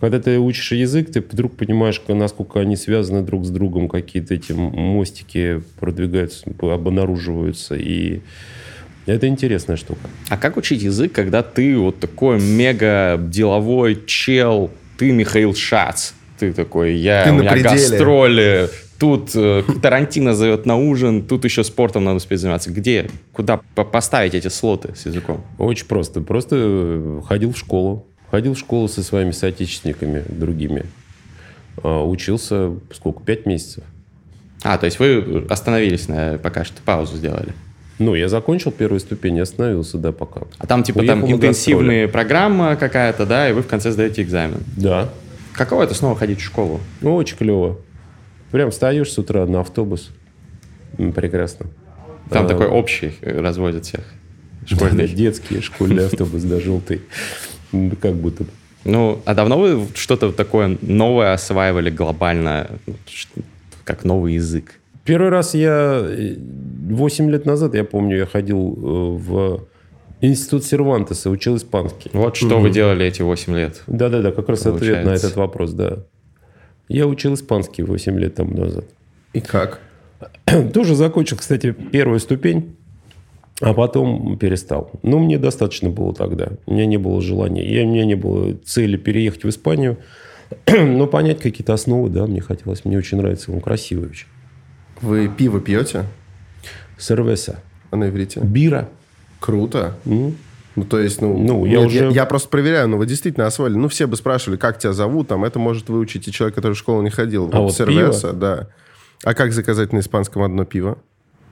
[0.00, 4.52] когда ты учишь язык, ты вдруг понимаешь, насколько они связаны друг с другом, какие-то эти
[4.52, 8.20] мостики продвигаются, обнаруживаются, и
[9.06, 10.00] это интересная штука.
[10.28, 16.52] А как учить язык, когда ты вот такой мега деловой чел, ты Михаил Шац, ты
[16.52, 17.70] такой, я, Ты у меня пределе.
[17.74, 22.70] гастроли, тут э, Тарантино зовет на ужин, тут еще спортом надо успеть заниматься.
[22.70, 25.44] Где, куда по- поставить эти слоты с языком?
[25.58, 26.20] Очень просто.
[26.22, 28.06] Просто э, ходил в школу.
[28.34, 30.86] Ходил в школу со своими соотечественниками другими.
[31.84, 33.22] А, Учился сколько?
[33.22, 33.84] Пять месяцев.
[34.64, 37.52] А, то есть вы остановились на пока что, паузу сделали.
[38.00, 40.48] Ну, я закончил первую ступень остановился, да, пока.
[40.58, 44.22] А там типа Уехал там на интенсивная программа какая-то, да, и вы в конце сдаете
[44.22, 44.64] экзамен.
[44.76, 45.10] Да.
[45.52, 46.80] Каково это снова ходить в школу?
[47.02, 47.78] Ну, очень клево.
[48.50, 50.10] Прям встаешь с утра на автобус.
[50.96, 51.66] Прекрасно.
[52.30, 54.00] Там А, такой общий э, разводят всех.
[54.70, 55.06] да, Школьный.
[55.06, 57.02] детский школьный автобус, да, желтый.
[58.00, 58.50] Как будто бы.
[58.84, 62.70] Ну, а давно вы что-то такое новое осваивали глобально,
[63.84, 64.74] как новый язык?
[65.04, 66.00] Первый раз я...
[66.02, 69.64] э, 8 лет назад, я помню, я ходил э, в
[70.20, 72.10] институт Сервантеса, учил испанский.
[72.12, 73.82] Вот что вы делали эти 8 лет.
[73.86, 75.26] Да-да-да, как раз ответ на Получается.
[75.26, 75.98] этот вопрос, да.
[76.88, 78.84] Я учил испанский 8 лет тому назад.
[79.32, 79.80] И как?
[80.72, 82.76] Тоже закончил, кстати, первую ступень,
[83.60, 84.90] а потом перестал.
[85.02, 86.52] Но мне достаточно было тогда.
[86.66, 87.64] У меня не было желания.
[87.64, 89.98] Я, у меня не было цели переехать в Испанию.
[90.66, 92.84] Но понять какие-то основы, да, мне хотелось.
[92.84, 94.26] Мне очень нравится, он красивый очень.
[95.00, 96.04] Вы пиво пьете
[96.98, 97.60] Сервеса.
[97.92, 98.40] на иврите?
[98.40, 98.88] Бира.
[99.40, 99.96] Круто.
[100.04, 100.36] М.
[100.76, 101.38] Ну, то есть, ну...
[101.38, 103.74] Ну, я нет, уже- я, просто проверяю, но вы действительно освоили.
[103.74, 106.78] Ну, все бы спрашивали, как тебя зовут, там, это может выучить и человек, который в
[106.78, 107.48] школу не ходил.
[107.52, 108.68] А вот сервеса, да.
[109.22, 110.98] А как заказать на испанском одно пиво?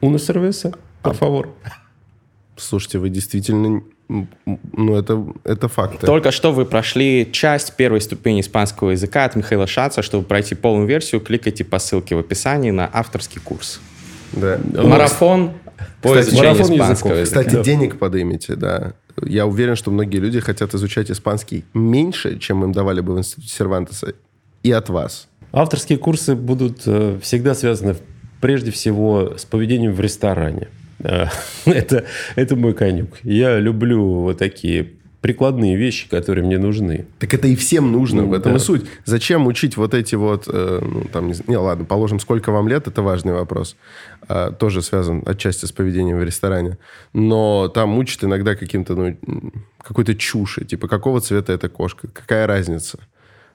[0.01, 0.73] Уна сервеса,
[1.05, 1.49] por favor.
[2.63, 3.83] Слушайте, вы действительно...
[4.09, 6.07] Ну, это, это факты.
[6.07, 10.03] Только что вы прошли часть первой ступени испанского языка от Михаила Шаца.
[10.03, 13.81] Чтобы пройти полную версию, кликайте по ссылке в описании на авторский курс.
[14.33, 14.59] Да.
[14.75, 15.53] Марафон
[16.03, 17.21] по Кстати, марафон испанского языков.
[17.21, 17.41] языка.
[17.41, 17.63] Кстати, Да.
[17.63, 18.93] денег подымите, да.
[19.23, 23.49] Я уверен, что многие люди хотят изучать испанский меньше, чем им давали бы в институте
[23.49, 24.15] Сервантеса,
[24.63, 25.29] и от вас.
[25.53, 27.97] Авторские курсы будут э, всегда связаны
[28.41, 30.69] прежде всего с поведением в ресторане.
[31.03, 31.27] Э,
[31.67, 32.05] Это,
[32.37, 33.19] это мой конюк.
[33.23, 37.07] Я люблю вот такие прикладные вещи, которые мне нужны.
[37.21, 38.57] Так это и всем нужно, Ну, в этом да.
[38.57, 38.85] и суть.
[39.05, 42.89] Зачем учить вот эти вот, э, ну, там, не, не, ладно, положим, сколько вам лет,
[42.89, 43.77] это важный вопрос.
[44.29, 46.77] А, тоже связан отчасти с поведением в ресторане.
[47.13, 49.17] Но там учат иногда каким-то, ну,
[49.81, 52.99] какой-то чуши, типа, какого цвета эта кошка, какая разница?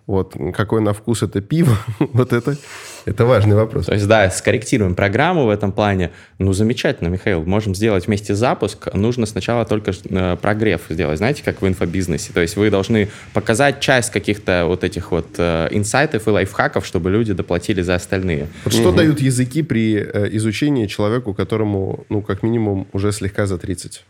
[0.07, 2.55] Вот, какой на вкус это пиво, вот это,
[3.03, 3.87] это важный вопрос.
[3.87, 6.11] То есть, да, скорректируем программу в этом плане.
[6.39, 7.43] Ну, замечательно, Михаил.
[7.43, 8.93] Можем сделать вместе запуск.
[8.93, 11.17] Нужно сначала только э, прогрев сделать.
[11.17, 12.31] Знаете, как в инфобизнесе.
[12.31, 17.11] То есть вы должны показать часть каких-то вот этих вот э, инсайтов и лайфхаков, чтобы
[17.11, 18.47] люди доплатили за остальные.
[18.63, 23.57] Вот что дают языки при э, изучении человеку, которому, ну, как минимум, уже слегка за
[23.57, 24.05] 30?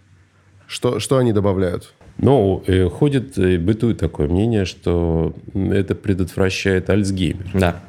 [0.68, 1.94] Что, что они добавляют?
[2.18, 7.52] Но э, ходит и бытует такое мнение, что это предотвращает Альцгеймер.
[7.54, 7.80] Да.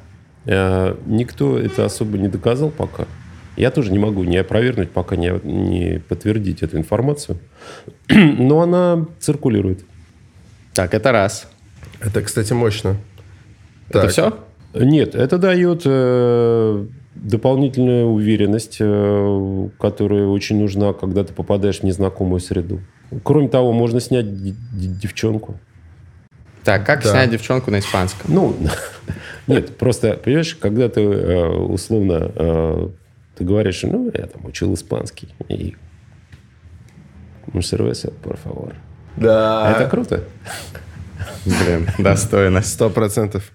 [0.44, 3.06] Э, Никто это особо не доказал пока.
[3.56, 7.38] Я тоже не могу не опровергнуть, пока не, не подтвердить эту информацию.
[8.08, 9.84] Но она циркулирует.
[10.74, 11.50] Так, это раз.
[12.00, 12.96] Это, кстати, мощно.
[13.88, 14.10] Это Так.
[14.10, 14.38] все?
[14.74, 22.40] Нет, это дает э, дополнительную уверенность, э, которая очень нужна, когда ты попадаешь в незнакомую
[22.40, 22.80] среду.
[23.22, 24.26] Кроме того, можно снять
[24.72, 25.58] девчонку.
[26.64, 27.10] Так, как Да.
[27.10, 28.32] снять девчонку на испанском?
[28.32, 28.56] Ну,
[29.46, 32.88] нет, просто, понимаешь, когда ты э, условно э,
[33.36, 35.28] ты говоришь, ну, я там учил испанский.
[35.48, 35.76] И...
[37.54, 38.74] «Un cerveza, por favor».
[39.16, 39.72] Да.
[39.74, 40.24] Это круто.
[41.46, 42.62] Блин, достойно.
[42.62, 43.52] Сто процентов.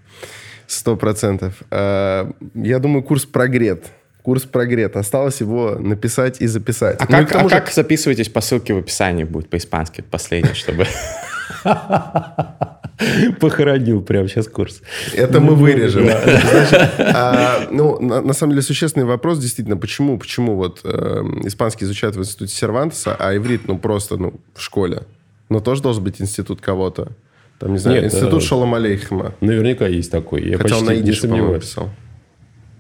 [0.68, 1.62] Сто процентов.
[1.70, 3.92] А, Я думаю, курс прогрет.
[4.24, 4.96] Курс прогрет.
[4.96, 6.96] Осталось его написать и записать.
[7.00, 10.02] А Ну и как, тому а же- как записываетесь по ссылке в описании будет по-испански,
[10.02, 10.88] последний, чтобы...
[13.40, 14.82] Похоронил прямо сейчас курс.
[15.14, 16.06] Это мы вырежем.
[16.06, 21.86] Значит, а, ну, на, на самом деле, существенный вопрос, действительно, почему, почему вот э, испанский
[21.86, 25.04] изучают в институте Сервантеса, а иврит, ну, просто, ну, в школе.
[25.50, 27.10] Но тоже должен быть институт кого-то.
[27.60, 29.34] Там, не знаю, Нет, институт э, Шалом Алейхема.
[29.42, 30.44] Наверняка есть такой.
[30.48, 31.66] Я Хотя он почти на не идише, по-моему, сомневаюсь.
[31.66, 31.90] писал.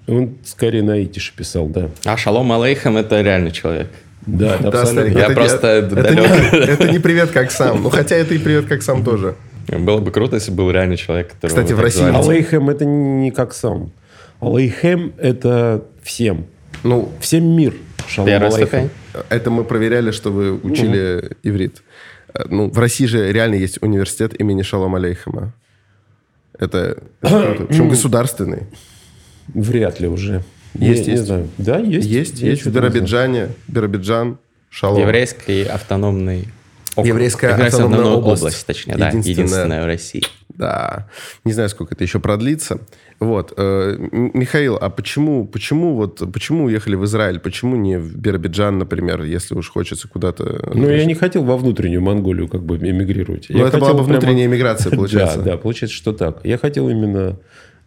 [0.07, 1.89] Он скорее на идише писал, да.
[2.05, 3.87] А Шалом Алейхам— это реальный человек.
[4.25, 5.01] Да, это Да, абсолютно.
[5.01, 6.53] старик, Я это не- просто это, далек.
[6.53, 7.83] не, это не привет как сам.
[7.83, 9.35] Ну, хотя это и привет как сам тоже.
[9.67, 11.49] Было бы круто, если был реальный человек, который...
[11.51, 13.91] Кстати, в России- Алейхем это не как сам.
[14.41, 16.45] Алейхем это всем.
[16.83, 17.73] Ну, Всем мир.
[18.07, 18.89] Шалом Первая ступень.
[19.29, 21.81] это мы проверяли, что вы учили иврит.
[22.33, 25.53] Э, Ну, в России же реально есть университет имени Шалом Алейхема.
[26.59, 27.63] Это, это круто.
[27.69, 28.63] Причем государственный.
[29.47, 30.43] Вряд ли уже.
[30.73, 31.25] Есть, Не- не есть.
[31.25, 31.49] знаю.
[31.57, 32.07] Да, есть.
[32.07, 32.71] Есть, Я есть в.
[32.71, 34.37] Биробиджане, Биробиджан,
[34.69, 35.01] Шалом.
[35.01, 36.47] Еврейский автономный...
[36.95, 37.05] округ.
[37.07, 38.41] Еврейская автономная область.
[38.41, 39.35] область, точнее, да, Единственная.
[39.37, 40.23] единственная в России.
[40.49, 41.07] Да.
[41.45, 42.79] Не знаю, сколько это еще продлится.
[43.19, 43.53] Вот.
[43.57, 47.39] Э, Михаил, а почему, почему, вот, почему уехали в Израиль?
[47.39, 50.71] Почему не в Биробиджан, например, если уж хочется куда-то...
[50.73, 53.47] Ну, я не хотел во внутреннюю Монголию как бы эмигрировать.
[53.49, 54.55] Ну, это была бы внутренняя прямо...
[54.55, 55.39] эмиграция, получается.
[55.39, 56.39] Да, да, получается, что так.
[56.43, 57.37] Я хотел именно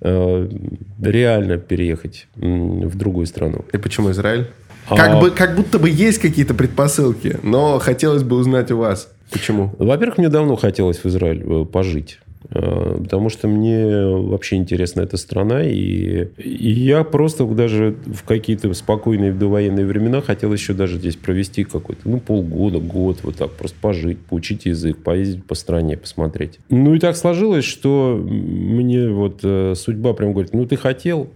[0.00, 3.64] реально переехать в другую страну.
[3.72, 4.48] И почему Израиль?
[4.88, 4.96] А...
[4.96, 9.08] Как, бы, как будто бы есть какие-то предпосылки, но хотелось бы узнать у вас.
[9.32, 9.74] Почему?
[9.78, 12.20] Во-первых, мне давно хотелось в Израиль э, пожить.
[12.50, 18.72] Э, потому что мне вообще интересна эта страна, и, и я просто даже в какие-то
[18.74, 23.76] спокойные довоенные времена хотел еще даже здесь провести какой-то, ну, полгода, год, вот так, просто
[23.80, 26.58] пожить, поучить язык, поездить по стране, посмотреть.
[26.68, 31.28] Ну, и так сложилось, что мне вот э, судьба прям говорит, ну, ты хотел,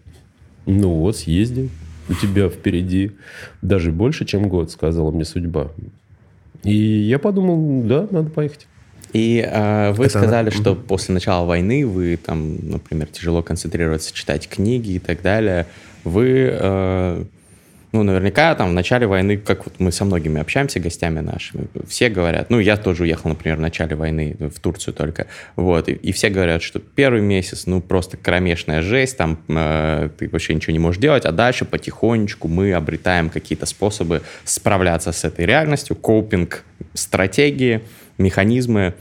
[0.66, 1.70] ну, вот, съезди,
[2.08, 3.12] у тебя впереди
[3.62, 5.70] даже больше, чем год, сказала мне судьба.
[6.62, 8.66] И я подумал, да, надо поехать.
[9.12, 10.18] И э, вы Это...
[10.18, 15.66] сказали, что после начала войны вы там, например, тяжело концентрироваться, читать книги и так далее.
[16.04, 17.24] Вы, э,
[17.92, 22.08] ну, наверняка там в начале войны, как вот мы со многими общаемся, гостями нашими, все
[22.08, 26.12] говорят, ну, я тоже уехал, например, в начале войны в Турцию только, вот, и, и
[26.12, 30.78] все говорят, что первый месяц, ну, просто кромешная жесть, там э, ты вообще ничего не
[30.78, 37.82] можешь делать, а дальше потихонечку мы обретаем какие-то способы справляться с этой реальностью, копинг, стратегии,
[38.20, 38.94] механизмы.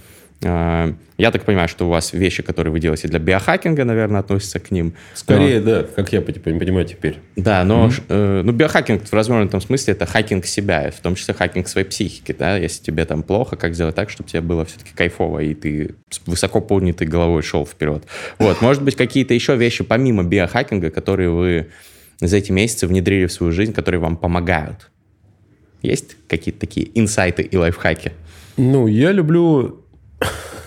[0.43, 4.59] А, я так понимаю, что у вас вещи, которые вы делаете для биохакинга, наверное, относятся
[4.59, 4.93] к ним.
[5.13, 5.65] Скорее, но...
[5.65, 7.17] да, как я понимаю теперь.
[7.35, 8.03] Да, но mm-hmm.
[8.07, 12.33] э, ну, биохакинг в развернутом смысле это хакинг себя, в том числе хакинг своей психики.
[12.37, 12.55] Да?
[12.55, 16.21] Если тебе там плохо, как сделать так, чтобы тебе было все-таки кайфово, и ты с
[16.25, 18.05] высоко поднятой головой шел вперед.
[18.37, 21.67] Вот, может быть, какие-то еще вещи помимо биохакинга, которые вы
[22.21, 24.89] за эти месяцы внедрили в свою жизнь, которые вам помогают?
[25.81, 28.13] Есть какие-то такие инсайты и лайфхаки?
[28.59, 29.85] Ну, я люблю...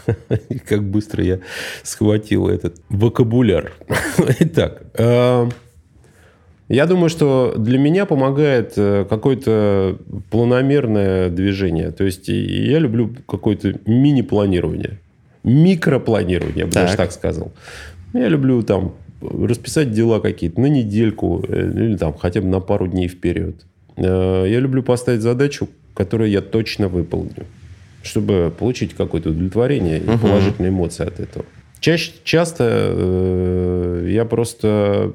[0.66, 1.40] Как быстро я
[1.83, 3.72] схватил этот вокабуляр.
[4.40, 5.48] Итак, э,
[6.68, 9.98] я думаю, что для меня помогает э, какое-то
[10.31, 11.90] планомерное движение.
[11.90, 14.98] То есть я люблю какое-то мини-планирование.
[15.44, 16.85] Микропланирование, я бы так.
[16.85, 17.52] даже так сказал.
[18.14, 22.88] Я люблю там расписать дела какие-то на недельку э, или там хотя бы на пару
[22.88, 23.66] дней вперед.
[23.98, 27.44] Я люблю поставить задачу, которую я точно выполню
[28.02, 30.18] чтобы получить какое-то удовлетворение и угу.
[30.18, 31.44] положительные эмоции от этого.
[31.80, 35.14] Чаще, часто э, я просто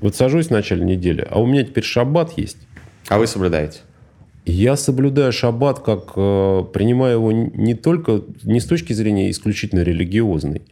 [0.00, 2.58] вот сажусь в начале недели, а у меня теперь шаббат есть.
[3.08, 3.80] А вы соблюдаете?
[4.44, 10.62] Я соблюдаю шаббат, как э, принимаю его не только не с точки зрения исключительно религиозной,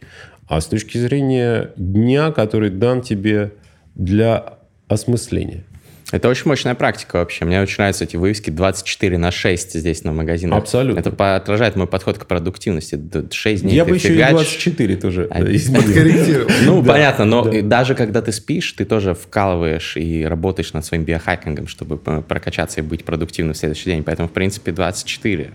[0.47, 3.53] а с точки зрения дня, который дан тебе
[3.95, 4.57] для
[4.89, 5.63] осмысления.
[6.11, 7.45] Это очень мощная практика вообще.
[7.45, 10.59] Мне очень нравятся эти вывески 24 на 6 здесь на магазинах.
[10.59, 10.99] Абсолютно.
[10.99, 12.99] Это отражает мой подход к продуктивности.
[13.31, 14.31] 6 дней Я бы еще фигач...
[14.31, 16.51] и 24 тоже а, подкорректировал.
[16.63, 21.67] Ну, понятно, но даже когда ты спишь, ты тоже вкалываешь и работаешь над своим биохакингом,
[21.67, 24.03] чтобы прокачаться и быть продуктивным в следующий день.
[24.03, 25.51] Поэтому, в принципе, 24.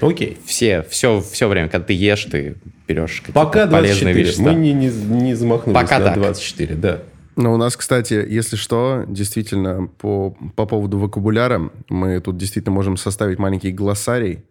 [0.00, 0.36] Окей.
[0.44, 3.70] Все, все, все время, когда ты ешь, ты берешь какие-то Пока 24.
[3.80, 4.52] полезные вещества.
[4.52, 6.14] Мы не, не, не замахнулись Пока на так.
[6.16, 7.00] 24, да.
[7.36, 12.96] Но у нас, кстати, если что, действительно, по, по поводу вокабуляра, мы тут действительно можем
[12.96, 14.44] составить маленький глоссарий.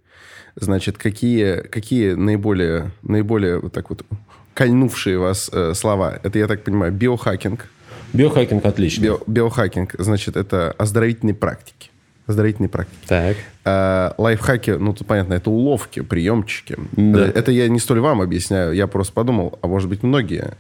[0.56, 4.06] Значит, какие, какие наиболее, наиболее вот так вот
[4.54, 6.20] кольнувшие вас э, слова?
[6.22, 7.68] Это, я так понимаю, биохакинг.
[8.14, 9.02] Биохакинг отлично.
[9.02, 11.90] Био, биохакинг, значит, это оздоровительные практики.
[12.28, 13.08] Оздоровительные практики.
[13.08, 13.36] Так.
[13.66, 16.78] А, лайфхаки, ну, тут понятно, это уловки, приемчики.
[16.94, 17.26] Да.
[17.26, 20.54] Это, это я не столь вам объясняю, я просто подумал, а может быть, многие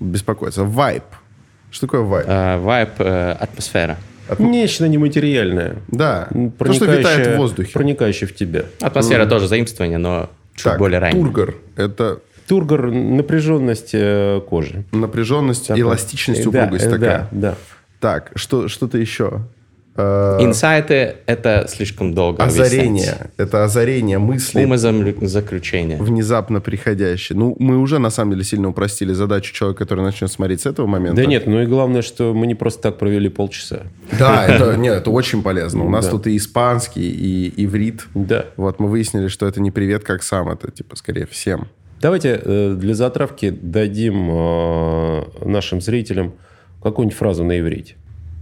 [0.00, 0.64] беспокоятся.
[0.64, 1.04] Вайп.
[1.70, 2.26] Что такое вайп?
[2.26, 3.98] Uh, вайп uh, атмосфера.
[4.28, 4.40] От...
[4.40, 5.76] Нечто нематериальное.
[5.88, 6.28] Да.
[6.58, 7.72] То, что витает в воздухе.
[7.72, 8.64] Проникающее в тебя.
[8.80, 9.28] Атмосфера mm.
[9.28, 11.22] тоже заимствование, но чуть так, более ранее.
[11.22, 11.54] Тургор.
[11.76, 12.20] Это...
[12.46, 14.84] Тургор– напряженность э, кожи.
[14.92, 15.82] Напряженность, Такой.
[15.82, 17.28] эластичность, упругость да, такая.
[17.30, 17.54] Да, да.
[18.00, 19.42] Так, что, что-то еще?
[19.98, 23.10] Э, Инсайты— это слишком долго Озарение.
[23.10, 23.30] Объяснять.
[23.36, 24.64] Это озарение мысли.
[24.64, 25.98] Умозаключение.
[25.98, 27.36] Внезапно приходящее.
[27.36, 30.86] Ну, мы уже, на самом деле, сильно упростили задачу человека, который начнет смотреть с этого
[30.86, 31.20] момента.
[31.20, 33.82] Да нет, ну и главное, что мы не просто так провели полчаса.
[34.16, 35.84] Да, это, нет, это очень полезно.
[35.84, 36.12] У нас да.
[36.12, 38.06] тут и испанский, и иврит.
[38.14, 38.46] Да.
[38.56, 41.66] Вот мы выяснили, что это не привет как сам, это типа скорее всем.
[42.00, 46.34] Давайте э, для затравки дадим э, нашим зрителям
[46.80, 47.96] какую-нибудь фразу на иврите.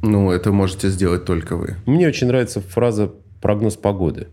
[0.07, 1.77] Ну, это можете сделать только вы.
[1.87, 4.29] Мне очень нравится фраза «прогноз погоды».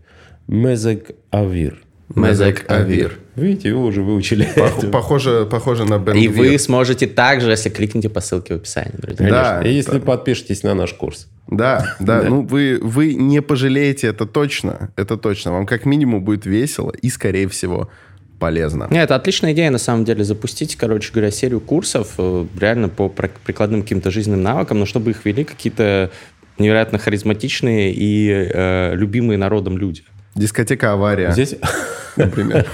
[0.46, 1.84] «Мезек авир».
[2.14, 3.18] Мезек Авир.
[3.34, 4.48] Видите, вы уже выучили.
[4.92, 9.28] Похоже, похоже на Бен И вы сможете также, если кликните по ссылке в описании, друзья.
[9.28, 9.62] Да.
[9.62, 11.28] И если подпишетесь на наш курс.
[11.48, 12.28] Да, да, да.
[12.28, 14.92] Ну, вы, вы не пожалеете, это точно.
[14.96, 15.52] Это точно.
[15.52, 17.90] Вам как минимум будет весело и, скорее всего,
[18.38, 18.88] полезно.
[18.90, 23.08] Не, это отличная идея, на самом деле, запустить, короче говоря, серию курсов э, реально по
[23.08, 26.10] прикладным каким-то жизненным навыкам, но чтобы их вели какие-то
[26.58, 30.02] невероятно харизматичные и э, любимые народом люди.
[30.34, 31.30] Дискотека «Авария».
[31.32, 31.56] Здесь,
[32.16, 32.66] например.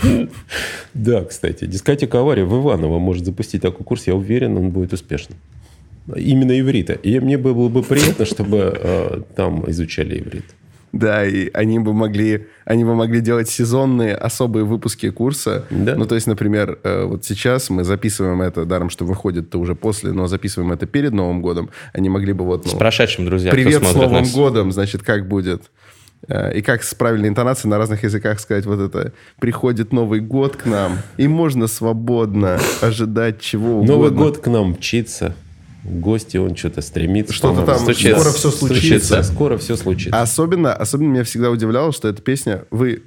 [0.95, 4.07] Да, кстати, дискотека «Авария» в Иваново может запустить такой курс.
[4.07, 5.39] Я уверен, он будет успешным.
[6.15, 6.95] Именно иврита.
[6.95, 10.47] И мне было бы приятно, чтобы э, там изучали иврит.
[11.01, 15.65] Да, и они бы могли, они бы могли делать сезонные особые выпуски курса.
[15.71, 15.95] Да.
[15.97, 20.13] Ну, то есть, например, э, вот сейчас мы записываем это, даром, что выходит-то уже после,
[20.13, 21.71] но записываем это перед Новым годом.
[21.93, 22.65] Они могли бы вот...
[22.65, 24.33] Ну, С прошедшим, друзья, Привет с Новым нас.
[24.35, 25.71] годом, значит, как будет?
[26.29, 30.57] Э, И как с правильной интонацией на разных языках сказать вот это «Приходит Новый год
[30.57, 33.95] к нам, и можно свободно ожидать чего угодно».
[33.95, 35.35] Новый год к нам мчится.
[35.83, 37.33] В гости он что-то стремится.
[37.33, 38.21] Что-то там Стучится.
[38.21, 39.17] скоро все случится.
[39.17, 40.21] Да, скоро все случится.
[40.21, 42.65] Особенно, особенно меня всегда удивляло, что эта песня...
[42.71, 43.03] Вы,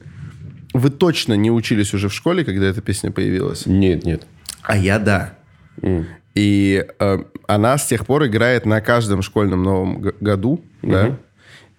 [0.73, 3.65] вы точно не учились уже в школе, когда эта песня появилась?
[3.67, 4.23] Нет, нет.
[4.63, 5.35] А я да.
[5.81, 6.07] М.
[6.33, 11.19] И э, она с тех пор играет на каждом школьном новом году, да.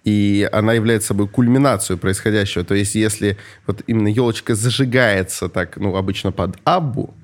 [0.05, 2.63] И она является собой кульминацию происходящего.
[2.63, 7.15] То есть, если вот именно елочка зажигается так, ну, обычно под аббу,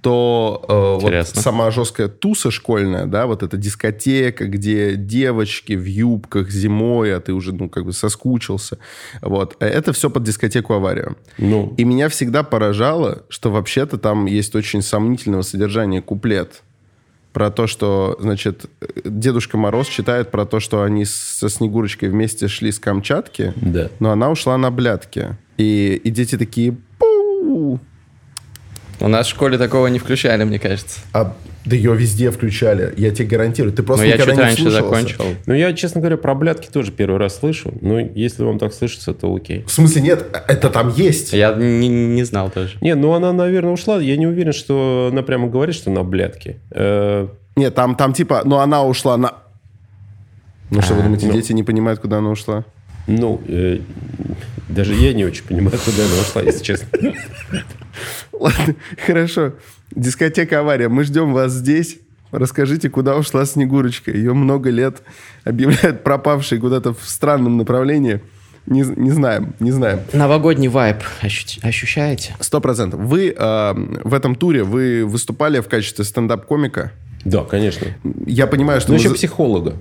[0.00, 6.50] то э, вот сама жесткая туса школьная, да, вот эта дискотека, где девочки в юбках
[6.50, 8.78] зимой, а ты уже, ну, как бы соскучился,
[9.20, 11.16] вот, э, это все под дискотеку аварию.
[11.38, 16.62] Ну, И меня всегда поражало, что вообще-то там есть очень сомнительного содержания куплет.
[17.32, 18.66] Про то, что, значит,
[19.04, 23.88] Дедушка Мороз читает про то, что они со Снегурочкой вместе шли с Камчатки, да.
[24.00, 25.36] но она ушла на блядки.
[25.56, 26.76] И, и дети такие...
[26.98, 27.78] «Пу!»
[29.00, 31.00] У нас в школе такого не включали, мне кажется.
[31.12, 31.34] А
[31.64, 33.72] да ее везде включали, я тебе гарантирую.
[33.72, 35.24] Ты просто Но я никогда чуть не раньше закончил.
[35.46, 37.72] Ну, я, честно говоря, про блядки тоже первый раз слышу.
[37.80, 39.64] Но если вам так слышится, то окей.
[39.66, 41.32] В смысле, нет, это там есть.
[41.32, 42.78] Я не, не знал тоже.
[42.80, 44.00] Не, ну она, наверное, ушла.
[44.00, 46.58] Я не уверен, что она прямо говорит, что на блядки.
[46.70, 49.34] Э, Нет, там, там типа, ну она ушла на...
[50.70, 51.32] Ну что, вы думаете, ну.
[51.32, 52.64] дети не понимают, куда она ушла?
[53.06, 53.80] ну, э,
[54.68, 56.86] даже я не очень понимаю, куда она ушла, если честно.
[58.40, 58.74] Ладно,
[59.06, 59.52] хорошо.
[59.94, 60.88] Дискотека «Авария».
[60.88, 61.98] Мы ждем вас здесь.
[62.32, 64.10] Расскажите, куда ушла Снегурочка.
[64.12, 65.02] Ее много лет
[65.44, 68.20] объявляют пропавшей куда-то в странном направлении.
[68.66, 70.00] Не, не знаем, не знаем.
[70.12, 72.36] Новогодний вайб ощу- ощущаете?
[72.40, 73.00] Сто процентов.
[73.00, 73.74] Вы э,
[74.04, 76.92] в этом туре, вы выступали в качестве стендап-комика.
[77.24, 77.88] Да, конечно.
[78.26, 78.92] Я понимаю, что...
[78.92, 79.74] Ну, еще за- психолога.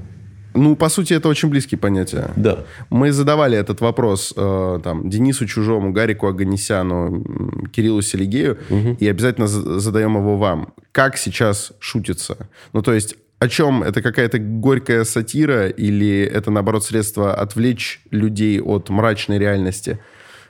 [0.60, 2.32] Ну, по сути, это очень близкие понятия.
[2.36, 2.60] Да.
[2.90, 7.24] Мы задавали этот вопрос э, там, Денису Чужому, Гарику Аганесяну,
[7.72, 8.58] Кириллу Селигею,
[9.00, 10.74] и обязательно за- задаем его вам.
[10.92, 12.36] Как сейчас шутится?
[12.74, 13.84] Ну, то есть, о чем?
[13.84, 19.98] Это какая-то горькая сатира или это, наоборот, средство отвлечь людей от мрачной реальности?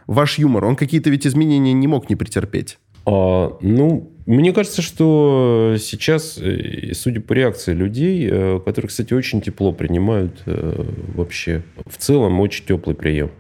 [0.08, 2.80] Ваш юмор, он какие-то ведь изменения не мог не претерпеть.
[3.10, 9.42] А, ну, мне кажется, что сейчас, э, судя по реакции людей, э, которые, кстати, очень
[9.42, 13.32] тепло принимают э, вообще, в целом очень теплый прием.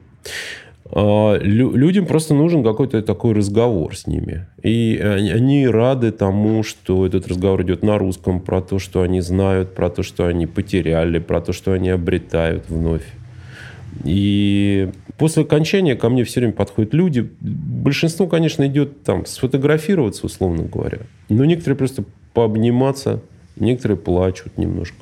[0.92, 4.48] А, лю- Людям просто нужен какой-то такой разговор с ними.
[4.64, 9.76] И они рады тому, что этот разговор идет на русском, про то, что они знают,
[9.76, 13.06] про то, что они потеряли, про то, что они обретают вновь.
[14.04, 17.30] И после окончания ко мне все время подходят люди.
[17.42, 21.00] Большинство, конечно, идет там сфотографироваться, условно говоря.
[21.28, 23.22] Но некоторые просто пообниматься,
[23.58, 24.98] некоторые плачут немножко.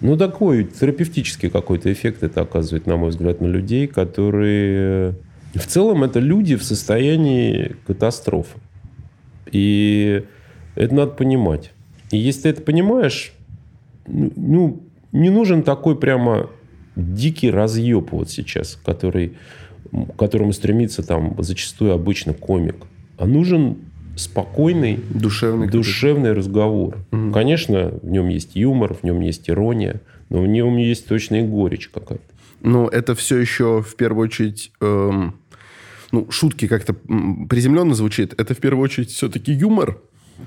[0.00, 5.14] Ну, такой терапевтический какой-то эффект это оказывает, на мой взгляд, на людей, которые...
[5.54, 8.58] В целом, это люди в состоянии катастрофы.
[9.52, 10.24] И
[10.74, 11.70] это надо понимать.
[12.10, 13.32] И если ты это понимаешь,
[14.06, 16.50] ну, ну, не нужен такой прямо
[16.96, 19.34] дикий разъеб вот сейчас, который,
[19.92, 22.76] к которому стремится там зачастую обычно комик.
[23.18, 23.76] А нужен
[24.16, 25.68] спокойный, Душевный.
[25.68, 26.98] душевный разговор.
[27.32, 31.42] Конечно, в нем есть юмор, в нем есть ирония, но в нем есть точно и
[31.42, 32.24] горечь какая-то.
[32.60, 34.72] Ну, это все еще в первую очередь...
[34.80, 35.34] эм,
[36.12, 36.94] ну, шутки как-то
[37.48, 38.34] приземленно звучит.
[38.40, 39.98] Это в первую очередь все-таки юмор.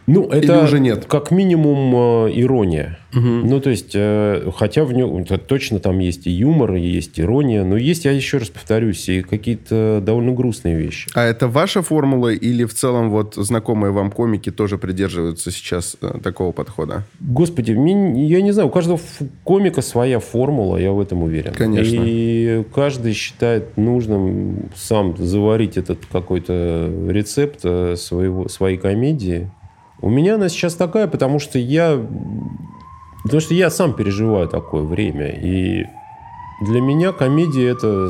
[0.05, 1.05] Ну, Или это уже нет?
[1.05, 2.97] как минимум э, ирония.
[3.13, 7.19] Ну, то есть, э, хотя в нем это точно там есть и юмор, и есть
[7.19, 11.09] ирония, но есть, я еще раз повторюсь, и какие-то довольно грустные вещи.
[11.15, 16.19] А это ваша формула или в целом вот знакомые вам комики тоже придерживаются сейчас э,
[16.21, 17.05] такого подхода?
[17.19, 18.99] Господи, мне- я не знаю, у каждого
[19.43, 21.53] комика своя формула, я в этом уверен.
[21.53, 21.95] Конечно.
[21.99, 29.49] И каждый считает нужным сам заварить этот какой-то рецепт э, своего, своей комедии.
[30.01, 31.99] У меня она сейчас такая, потому что я...
[33.23, 35.27] Потому что я сам переживаю такое время.
[35.27, 35.85] И
[36.61, 38.09] для меня комедия это,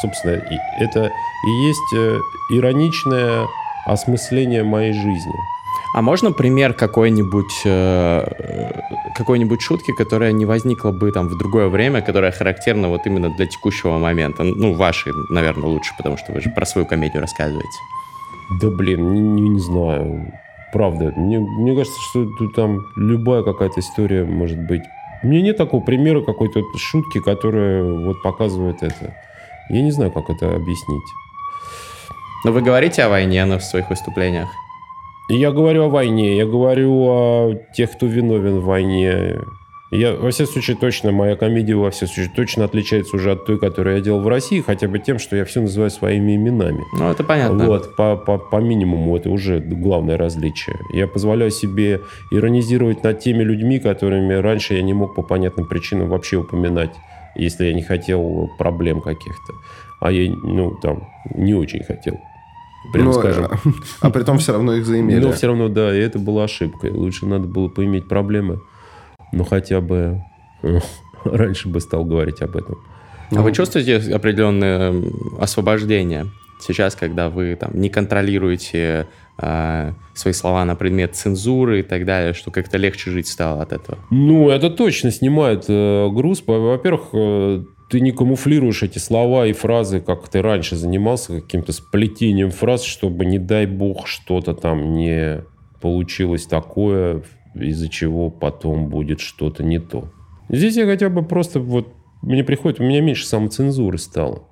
[0.00, 0.42] собственно,
[0.78, 1.10] это
[1.46, 2.18] и есть э,
[2.50, 3.46] ироничная
[3.84, 5.34] осмысление моей жизни.
[5.94, 8.80] А можно пример какой-нибудь э,
[9.14, 13.46] какой-нибудь шутки, которая не возникла бы там в другое время, которая характерна вот именно для
[13.46, 14.42] текущего момента?
[14.42, 17.78] Ну, вашей, наверное, лучше, потому что вы же про свою комедию рассказываете.
[18.60, 20.32] Да блин, не, не знаю.
[20.74, 24.82] Правда, мне, мне кажется, что тут там любая какая-то история может быть.
[25.22, 29.14] У меня нет такого примера какой-то шутки, которая вот показывает это.
[29.70, 31.04] Я не знаю, как это объяснить.
[32.44, 34.48] Но вы говорите о войне в своих выступлениях?
[35.28, 39.36] Я говорю о войне, я говорю о тех, кто виновен в войне.
[39.90, 43.58] Я, во всяком случае, точно, моя комедия, во всяком случае, точно отличается уже от той,
[43.58, 46.82] которую я делал в России, хотя бы тем, что я все называю своими именами.
[46.98, 47.66] Ну, это понятно.
[47.66, 50.80] Вот, по, по, по минимуму это уже главное различие.
[50.92, 52.00] Я позволяю себе
[52.32, 56.94] иронизировать над теми людьми, которыми раньше я не мог по понятным причинам вообще упоминать,
[57.36, 59.52] если я не хотел проблем каких-то.
[60.00, 62.18] А я, ну, там, не очень хотел
[62.92, 63.44] прям Ну, скажем.
[63.44, 63.58] а,
[64.00, 65.18] а при том все равно их заимели.
[65.18, 66.90] Но все равно, да, и это была ошибкой.
[66.90, 68.60] Лучше надо было поиметь проблемы,
[69.34, 70.22] но хотя бы
[70.62, 70.78] э,
[71.24, 72.78] раньше бы стал говорить об этом.
[73.30, 74.94] А вы чувствуете определенное
[75.40, 76.26] освобождение
[76.60, 79.06] сейчас, когда вы там не контролируете
[79.36, 83.72] а, свои слова на предмет цензуры и так далее, что как-то легче жить стало от
[83.72, 83.98] этого?
[84.10, 86.42] Ну, это точно снимает э, груз.
[86.46, 91.72] Во- Во-первых, э, ты не камуфлируешь эти слова и фразы, как ты раньше занимался, каким-то
[91.72, 95.42] сплетением фраз, чтобы, не дай бог, что-то там не
[95.80, 97.22] получилось такое,
[97.54, 100.08] из-за чего потом будет что-то не то.
[100.48, 101.94] Здесь я хотя бы просто вот...
[102.22, 104.44] Мне приходит, у меня меньше самоцензуры стало.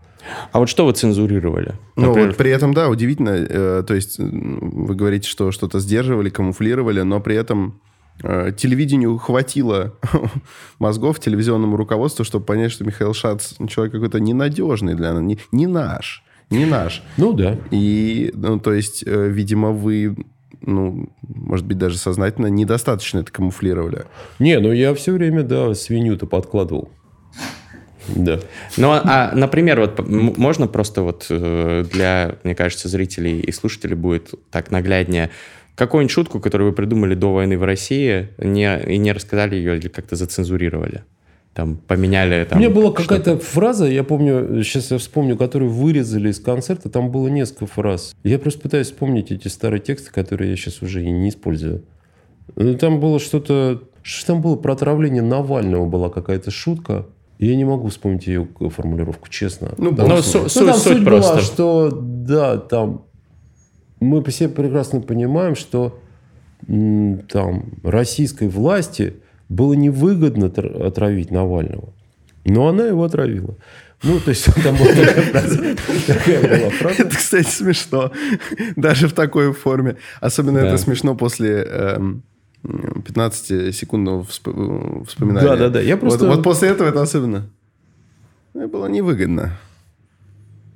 [0.53, 1.74] А вот что вы цензурировали?
[1.96, 3.30] Ну, Например, вот при этом, да, удивительно.
[3.30, 7.80] э, то есть вы говорите, что что-то сдерживали, камуфлировали, но при этом
[8.22, 9.94] э, телевидению хватило
[10.78, 15.66] мозгов телевизионному руководству, чтобы понять, что Михаил Шац человек какой-то ненадежный для нас, не, не
[15.66, 17.03] наш, не наш.
[17.16, 17.59] Ну да.
[17.70, 20.16] И, ну, то есть, э, видимо, вы,
[20.64, 24.04] ну, может быть, даже сознательно недостаточно это камуфлировали.
[24.38, 26.90] Не, ну я все время, да, свинью-то подкладывал.
[28.08, 28.40] Да.
[28.76, 33.94] Ну, а, а, например, вот можно просто вот э, для, мне кажется, зрителей и слушателей
[33.94, 35.30] будет так нагляднее
[35.74, 39.88] какую-нибудь шутку, которую вы придумали до войны в России, не, и не рассказали ее или
[39.88, 41.04] как-то зацензурировали?
[41.55, 46.30] Там поменяли там У меня была какая-то фраза, я помню, сейчас я вспомню, которую вырезали
[46.30, 48.14] из концерта, там было несколько фраз.
[48.24, 51.84] Я просто пытаюсь вспомнить эти старые тексты, которые я сейчас уже и не использую.
[52.57, 53.82] Ну, Там было что-то...
[54.03, 57.07] Что там было про отравление Навального была какая-то шутка.
[57.38, 59.74] Я не могу вспомнить ее формулировку, честно.
[59.76, 60.48] Ну, Там- бог Ну, с ним.
[60.48, 61.32] су- ну, там суть, суть суть просто.
[61.34, 63.05] была, что да, там
[64.00, 65.98] мы все прекрасно понимаем, что
[66.66, 69.14] там российской власти
[69.53, 71.92] было невыгодно тр- отравить Навального.
[72.44, 73.55] Но она его отравила.
[74.03, 75.76] Ну, то есть там была такая фраза.
[76.07, 77.03] Такая была фраза.
[77.03, 78.11] Это, кстати, смешно.
[78.76, 79.96] Даже в такой форме.
[80.20, 80.66] Особенно Да.
[80.68, 82.22] это смешно после эм,
[82.64, 85.46] 15-секундного всп- вспоминания.
[85.48, 87.48] Да-да-да, я Вот- просто- Вот, после этого это особенно.
[88.55, 89.53] Это было невыгодно.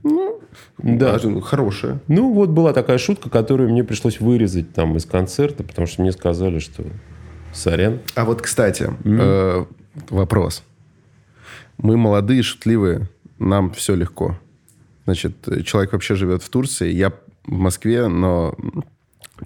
[0.05, 0.41] Ну,
[0.79, 1.13] Да.
[1.13, 1.99] даже, хорошее.
[2.07, 6.13] Ну, вот была такая шутка, которую мне пришлось вырезать там из концерта, потому что мне
[6.13, 6.85] сказали, что
[7.57, 8.01] сорян.
[8.15, 9.65] А вот, кстати, э,
[10.11, 10.63] вопрос.
[11.79, 14.39] Мы молодые, шутливые, нам все легко.
[15.05, 17.11] Значит, человек вообще живет в Турции, я
[17.45, 18.55] в Москве, но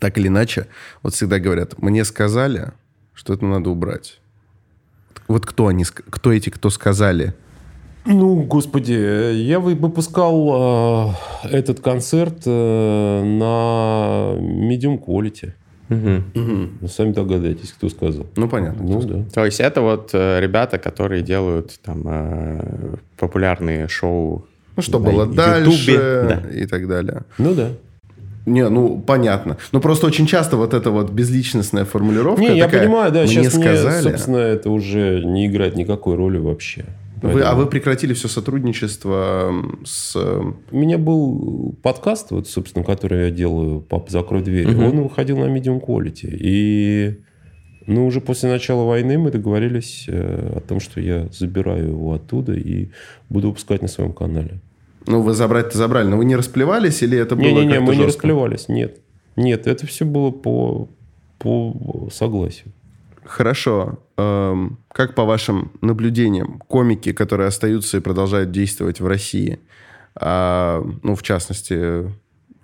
[0.00, 0.66] так или иначе,
[1.02, 2.72] вот всегда говорят, мне сказали,
[3.12, 4.20] что это надо убрать.
[5.28, 7.34] Вот кто они, кто эти, кто сказали?
[8.06, 8.92] Ну, господи,
[9.34, 11.12] я вы- выпускал
[11.44, 15.52] э, этот концерт э, на Medium Quality.
[15.90, 16.78] Мгм.
[16.80, 18.26] Ну, сами догадаетесь, кто сказал.
[18.36, 18.82] Ну, понятно.
[18.84, 19.24] Ну, да.
[19.34, 24.46] То есть это вот э, ребята, которые делают там э, популярные шоу.
[24.76, 25.96] Ну, что на было дальше
[26.28, 26.42] Да.
[26.50, 27.22] и так далее.
[27.38, 27.68] Ну, да.
[28.46, 29.58] Не, ну, понятно.
[29.72, 33.28] Ну, просто очень часто вот эта вот безличностная формулировка Не, я такая, понимаю, да, мне
[33.28, 34.02] сейчас мне, сказали.
[34.02, 36.84] собственно, это уже не играет никакой роли вообще.
[37.22, 39.52] Вы- а Поэтому- вы прекратили все сотрудничество
[39.84, 40.14] с...
[40.16, 44.68] э, У меня был подкаст, вот, собственно, который я делаю «Папа, закрой дверь».
[44.68, 46.28] Он выходил на Medium Quality.
[46.32, 47.20] И
[47.86, 52.54] ну, уже после начала войны мы договорились э, о том, что я забираю его оттуда
[52.54, 52.90] и
[53.28, 54.60] буду выпускать на своем канале.
[55.06, 58.26] Ну, вы забрать-то забрали, но вы не расплевались или это было Не-не-не, мы не жестко?
[58.28, 59.00] расплевались, нет.
[59.36, 60.88] Нет, это все было по,
[61.38, 62.72] по согласию.
[63.30, 64.00] Хорошо.
[64.16, 69.60] Эм, как по вашим наблюдениям, комики, которые остаются и продолжают действовать в России,
[70.16, 72.08] а, ну, в частности, э,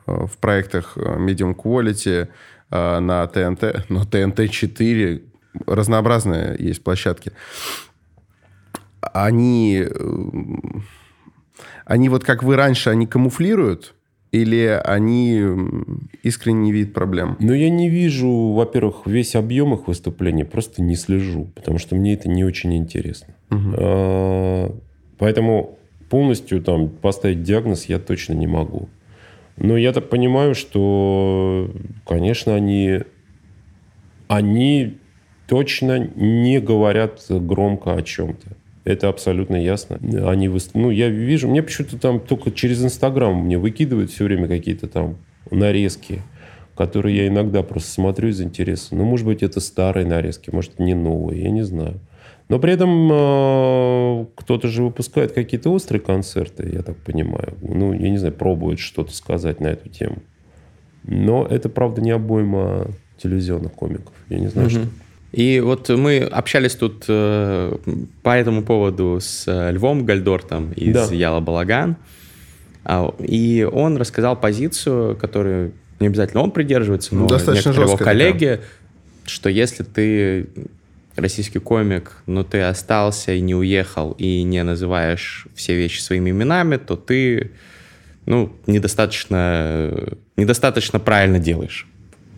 [0.07, 2.29] в проектах э, Medium Quality,
[2.71, 5.23] э, на ТНТ, но ТНТ-4,
[5.67, 7.31] разнообразные есть площадки,
[9.01, 9.99] они, э,
[11.85, 13.95] они вот как вы раньше, они камуфлируют
[14.33, 15.43] Или они
[16.23, 17.37] искренне не видят проблем?
[17.41, 22.15] Ну, я не вижу, во-первых, весь объем их выступлений, просто не слежу, потому что мне
[22.15, 23.35] это не очень интересно.
[23.51, 24.81] Угу.
[25.19, 25.79] Поэтому
[26.11, 28.89] полностью там поставить диагноз я точно не могу.
[29.57, 31.71] Но я так понимаю, что,
[32.07, 33.01] конечно, они,
[34.29, 34.99] они
[35.47, 38.57] точно не говорят громко о чем-то.
[38.87, 39.99] Это абсолютно ясно.
[40.31, 44.87] Они, ну, я вижу, мне почему-то там только через Инстаграм мне выкидывают все время какие-то
[44.87, 45.17] там
[45.51, 46.23] нарезки,
[46.77, 48.95] которые я иногда просто смотрю из интереса.
[48.95, 51.99] Ну, может быть, это старые нарезки, может, не новые, я не знаю.
[52.49, 57.55] Но при этом э, кто-то же выпускает какие-то острые концерты, я так понимаю.
[57.63, 60.19] Ну, я не знаю, пробует что-то сказать на эту тему.
[61.03, 64.15] Но это, правда, не обойма телевизионных комиков.
[64.29, 64.75] Я не знаю, угу.
[64.77, 64.87] что.
[65.33, 67.77] И вот мы общались тут э,
[68.23, 71.15] по этому поводу с э, Львом Гальдортом из да.
[71.15, 71.97] Яла Балаган.
[72.85, 78.47] А, и он рассказал позицию, которую не обязательно он придерживается, но Достаточно некоторые его коллеги,
[78.47, 78.61] такая.
[79.27, 80.49] что если ты
[81.17, 86.77] российский комик, но ты остался и не уехал, и не называешь все вещи своими именами,
[86.77, 87.51] то ты
[88.27, 89.93] ну, недостаточно,
[90.37, 91.87] недостаточно правильно делаешь.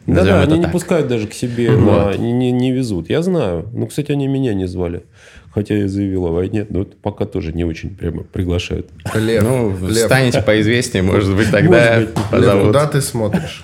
[0.09, 0.67] Да, да, они так.
[0.67, 2.17] не пускают даже к себе, вот.
[2.17, 3.11] на, не, не везут.
[3.11, 3.69] Я знаю.
[3.73, 5.03] Ну, кстати, они меня не звали.
[5.51, 8.89] Хотя я заявил о войне, но пока тоже не очень прямо приглашают.
[9.15, 10.07] Лев, ну, Лев.
[10.07, 12.25] станете поизвестнее, может быть, тогда может быть.
[12.31, 12.55] позовут.
[12.55, 13.63] Лев, куда ты смотришь?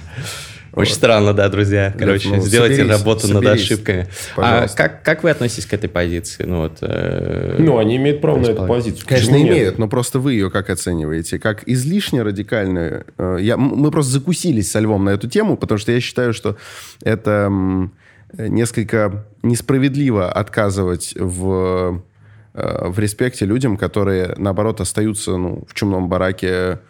[0.74, 0.96] Очень вот.
[0.96, 1.94] странно, да, друзья.
[1.96, 4.08] Короче, ну, сделайте соберись, работу соберись, над ошибками.
[4.34, 4.74] А пожалуйста.
[4.82, 6.44] А как, как вы относитесь к этой позиции?
[6.44, 9.06] Ну, вот, э, ну они имеют право на эту позицию.
[9.06, 9.78] Конечно, Почему имеют, нет?
[9.78, 11.38] но просто вы ее как оцениваете?
[11.38, 13.06] Как излишне радикальную?
[13.18, 16.56] Э, я, мы просто закусились со Львом на эту тему, потому что я считаю, что
[17.02, 17.50] это
[18.36, 22.02] несколько несправедливо отказывать в,
[22.54, 26.80] э, в респекте людям, которые, наоборот, остаются ну, в чумном бараке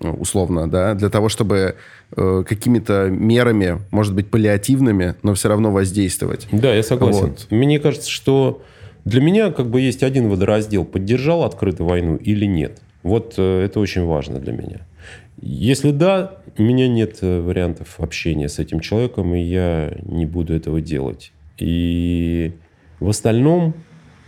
[0.00, 1.76] условно, да, для того, чтобы
[2.16, 6.48] э, какими-то мерами, может быть, паллиативными, но все равно воздействовать.
[6.52, 7.28] Да, я согласен.
[7.28, 7.46] Вот.
[7.50, 8.62] Мне кажется, что
[9.04, 10.84] для меня как бы есть один водораздел.
[10.84, 12.80] Поддержал открытую войну или нет?
[13.02, 14.86] Вот э, это очень важно для меня.
[15.40, 20.54] Если да, у меня нет э, вариантов общения с этим человеком, и я не буду
[20.54, 21.32] этого делать.
[21.58, 22.52] И
[23.00, 23.74] в остальном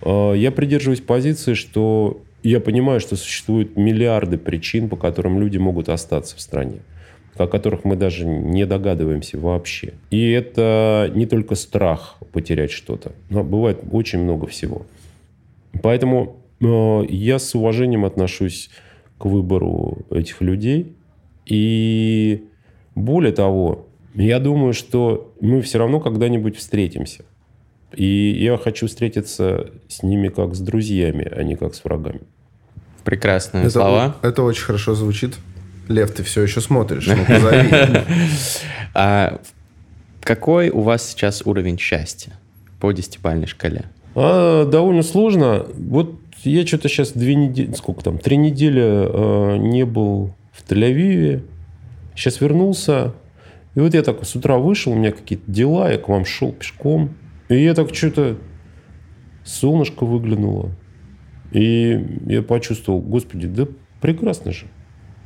[0.03, 5.89] э, я придерживаюсь позиции, что я понимаю, что существуют миллиарды причин, по которым люди могут
[5.89, 6.81] остаться в стране
[7.37, 9.95] о которых мы даже не догадываемся вообще.
[10.11, 14.87] И это не только страх потерять что-то, но бывает очень много всего.
[15.83, 18.71] Поэтому э, я с уважением отношусь
[19.19, 20.93] к выбору этих людей.
[21.47, 22.45] И
[22.95, 27.25] более того, я думаю, что мы все равно когда-нибудь встретимся.
[27.95, 32.21] И я хочу встретиться с ними как с друзьями, а не как с врагами.
[33.05, 34.17] Прекрасные это, слова.
[34.23, 35.35] Это очень хорошо звучит.
[35.89, 37.17] Лев, ты все еще смотришь, ну.
[38.95, 39.41] А
[40.21, 42.33] какой у вас сейчас уровень счастья
[42.81, 43.85] по десятибальной шкале?
[44.15, 45.67] А, довольно сложно.
[45.77, 51.43] Вот я что-то сейчас две недели, сколько там, три недели э, не был в Тель-Авиве.
[52.15, 53.13] Сейчас вернулся.
[53.75, 56.53] И вот я так с утра вышел, у меня какие-то дела, я к вам шел
[56.53, 57.15] пешком.
[57.49, 58.37] И я так что-то...
[59.45, 60.71] Солнышко выглянуло.
[61.55, 63.67] И я почувствовал, господи, да
[64.01, 64.67] прекрасно же.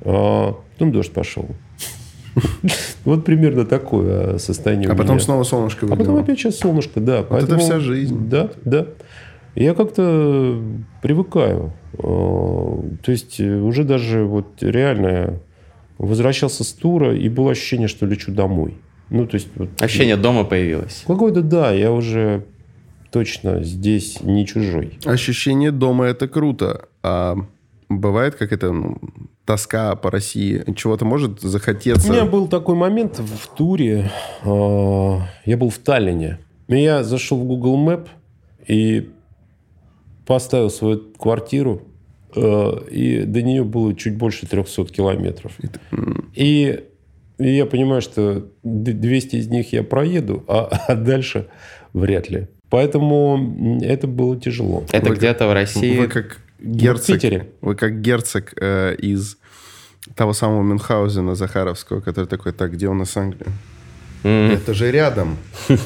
[0.02, 1.46] А потом дождь пошел.
[3.04, 4.88] Вот примерно такое состояние.
[4.90, 6.04] А потом снова солнышко выглянуло.
[6.04, 7.24] А потом опять сейчас солнышко, да.
[7.28, 8.28] Вот это вся жизнь.
[8.28, 8.86] Да, да.
[9.54, 10.62] Я как-то
[11.02, 11.72] привыкаю.
[11.94, 15.40] А, то есть уже даже вот реально
[15.96, 18.76] возвращался с тура, и было ощущение, что лечу домой.
[19.10, 19.48] Ну, то есть...
[19.56, 21.02] Вот, ощущение дома появилось?
[21.06, 21.72] Какое-то, да.
[21.72, 22.44] Я уже
[23.10, 24.98] точно здесь не чужой.
[25.04, 26.88] Ощущение дома– это круто.
[27.02, 27.36] А
[27.88, 28.98] бывает как это ну,
[29.44, 30.64] тоска по России?
[30.76, 32.08] Чего-то может захотеться?
[32.08, 34.10] У меня был такой момент в туре.
[34.44, 36.38] А, я был в Таллине.
[36.68, 38.08] Я зашел в Google Map
[38.66, 39.10] и
[40.26, 41.82] поставил свою квартиру,
[42.36, 45.52] а, и до нее было чуть больше 300 километров.
[46.34, 46.84] И,
[47.38, 51.48] и я понимаю, что 200 из них я проеду, а, а дальше
[51.94, 52.48] вряд ли.
[52.70, 54.84] Поэтому это было тяжело.
[54.92, 55.98] Это где-то в России?
[55.98, 57.48] Вы как герцог, в Питере.
[57.60, 59.38] Вы как герцог э, из
[60.14, 63.52] того самого Мюнхгаузена Захаровского, который такой, так, где у нас Англия?
[64.24, 64.54] Mm.
[64.54, 65.36] Это же рядом.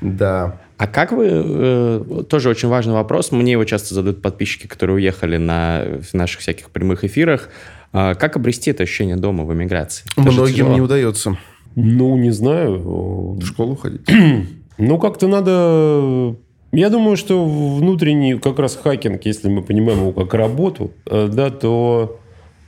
[0.00, 0.60] Да.
[0.78, 5.36] А как вы, э, тоже очень важный вопрос, мне его часто задают подписчики, которые уехали
[5.36, 7.50] на наших всяких прямых эфирах,
[7.92, 10.04] а как обрести это ощущение дома в эмиграции?
[10.16, 11.38] Многим не удается.
[11.76, 12.80] Ну, не знаю.
[12.80, 14.00] В школу ходить?
[14.78, 16.36] Ну, как-то надо...
[16.72, 21.50] Я думаю, что внутренний как раз хакинг, если мы понимаем его как работу, э, да,
[21.50, 22.18] то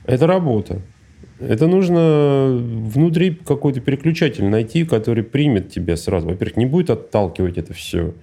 [0.05, 0.81] это работа.
[1.39, 6.27] Это нужно внутри какой-то переключатель найти, который примет тебя сразу.
[6.27, 8.13] Во-первых, не будет отталкивать это все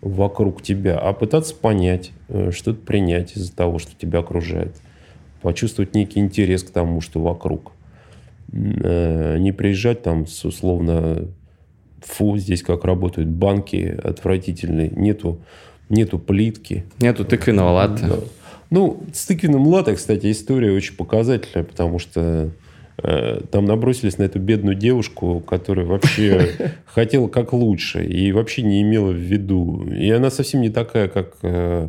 [0.00, 4.76] вокруг тебя, а пытаться понять, э, что-то принять из-за того, что тебя окружает.
[5.42, 7.72] Почувствовать некий интерес к тому, что вокруг.
[8.52, 11.28] Э, не приезжать там с условно
[12.06, 15.40] фу, здесь как работают банки отвратительные, нету,
[15.88, 16.84] нету плитки.
[17.00, 18.06] Нету тыквенного латте.
[18.06, 18.16] Да.
[18.70, 22.50] Ну, с тыквенным латте, кстати, история очень показательная, потому что
[22.98, 26.50] э, там набросились на эту бедную девушку, которая вообще
[26.86, 29.84] хотела как лучше и вообще не имела в виду.
[29.84, 31.88] И она совсем не такая, как э,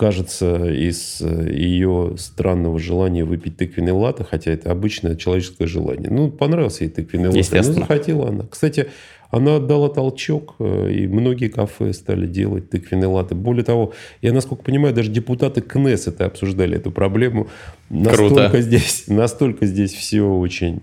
[0.00, 6.08] кажется из э, ее странного желания выпить тыквенный латте, хотя это обычное человеческое желание.
[6.10, 7.40] Ну, понравился ей тыквенный латте.
[7.40, 7.80] Естественно.
[7.80, 8.46] Ну, захотела она.
[8.50, 8.86] Кстати,
[9.30, 13.34] она отдала толчок, э, и многие кафе стали делать тыквенные латы.
[13.34, 17.48] Более того, я, насколько понимаю, даже депутаты КНЕС это обсуждали, эту проблему.
[17.88, 18.60] Настолько Круто.
[18.60, 20.82] здесь, настолько здесь все очень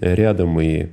[0.00, 0.88] рядом, и,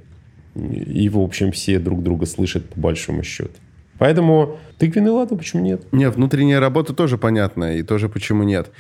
[0.56, 3.54] и, в общем, все друг друга слышат по большому счету.
[3.98, 5.84] Поэтому тыквенный латы почему нет?
[5.92, 8.72] Нет, внутренняя работа тоже понятна, и тоже почему нет.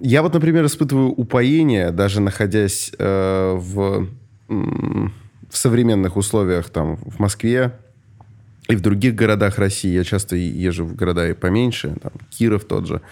[0.00, 4.08] Я вот, например, испытываю упоение, даже находясь э, в
[5.52, 7.72] в современных условиях там в Москве
[8.68, 12.86] и в других городах России, я часто езжу в города и поменьше, там, Киров тот
[12.86, 13.02] же,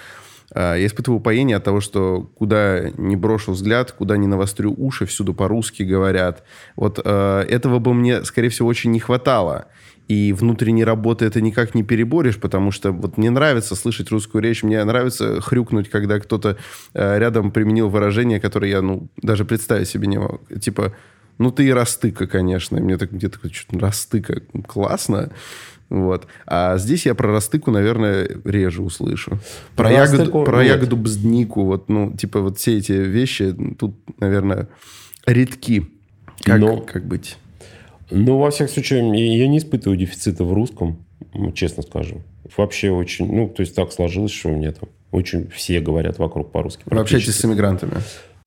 [0.53, 5.05] а, я испытываю упоение от того, что куда не брошу взгляд, куда не навострю уши,
[5.05, 6.43] всюду по-русски говорят.
[6.77, 9.67] Вот э, этого бы мне, скорее всего, очень не хватало.
[10.09, 14.63] И внутренней работы это никак не переборешь, потому что вот мне нравится слышать русскую речь,
[14.65, 16.57] мне нравится хрюкнуть, когда кто-то
[16.95, 20.41] э, рядом применил выражение, которое я, ну, даже представить себе не могу.
[20.59, 20.95] Типа,
[21.41, 22.77] ну, ты и растыка, конечно.
[22.77, 25.33] И мне так где-то что-то растыка классно.
[25.89, 26.27] Вот.
[26.47, 29.39] А здесь я про растыку, наверное, реже услышу.
[29.75, 31.65] Про, про ягоду, растыку, про ягоду бзднику.
[31.65, 34.69] Вот, ну, типа вот все эти вещи тут, наверное,
[35.25, 35.87] редки.
[36.43, 37.39] Как, Но, как быть?
[38.11, 40.99] Ну, во всяком случае, я не испытываю дефицита в русском,
[41.55, 42.23] честно скажем.
[42.55, 43.33] Вообще очень...
[43.35, 46.83] Ну, то есть так сложилось, что у меня там очень все говорят вокруг по-русски.
[46.85, 47.95] Вы общаетесь с иммигрантами?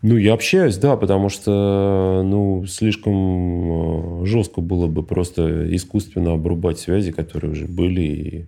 [0.03, 6.77] Ну, я общаюсь, да, потому что, ну, слишком э, жестко было бы просто искусственно обрубать
[6.77, 8.47] связи, которые уже были, и,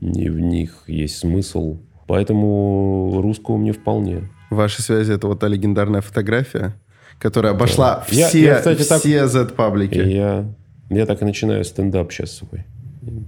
[0.00, 1.76] и в них есть смысл.
[2.06, 4.30] Поэтому русского мне вполне.
[4.48, 6.74] Ваши связи– это вот та легендарная фотография,
[7.18, 8.28] которая обошла да.
[8.28, 9.98] все, я, я, кстати, все Z-паблики.
[9.98, 10.46] Я,
[10.88, 12.64] я так и начинаю стендап сейчас свой.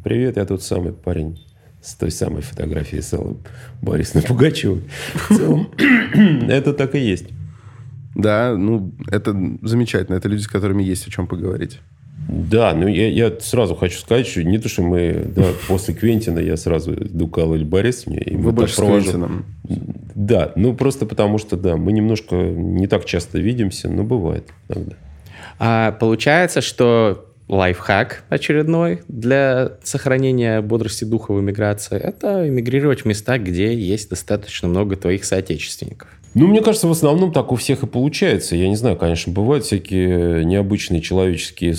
[0.02, 1.38] Привет, я тот самый парень
[1.82, 3.36] с той самой фотографией с Аллой
[3.82, 4.82] Борисовной Пугачевой.
[6.48, 7.26] Это так и есть.
[8.16, 10.16] Да, ну, это замечательно.
[10.16, 11.80] Это люди, с которыми есть о чем поговорить.
[12.28, 16.40] Да, ну я, я сразу хочу сказать, что не то, что мы да, после Квентина
[16.40, 18.18] я сразу иду к Алле Борисовне.
[18.18, 19.00] И Вы больше провожу...
[19.00, 19.44] с Квентином.
[20.14, 24.96] Да, ну просто потому что, да, мы немножко не так часто видимся, но бывает иногда.
[25.58, 33.38] А получается, что лайфхак очередной для сохранения бодрости духа в эмиграции– это эмигрировать в места,
[33.38, 36.08] где есть достаточно много твоих соотечественников.
[36.34, 38.56] Ну, мне кажется, в основном так у всех и получается.
[38.56, 41.74] Я не знаю, конечно, бывают всякие необычные человеческие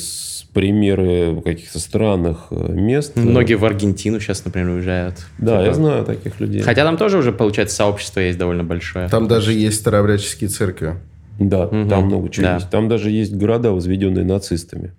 [0.52, 3.16] примеры каких-то странных э, мест.
[3.16, 5.18] Многие в Аргентину сейчас, например, уезжают.
[5.38, 5.66] Да, типа...
[5.66, 6.62] я знаю таких людей.
[6.62, 9.08] Хотя там тоже уже, получается, сообщество есть довольно большое.
[9.10, 10.96] Там даже есть старообрядческие церкви.
[11.40, 11.88] Да, угу.
[11.88, 12.56] там много чего да.
[12.56, 12.72] есть.
[12.72, 14.94] Там даже есть города, возведенные нацистами.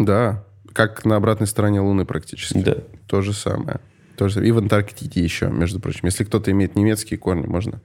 [0.00, 2.58] Да, как на обратной стороне Луны практически.
[2.58, 2.76] Да.
[3.06, 3.80] То же самое.
[4.16, 4.46] Тоже.
[4.46, 6.00] И в Антарктиде еще, между прочим.
[6.04, 7.80] Если кто-то имеет немецкие корни, можно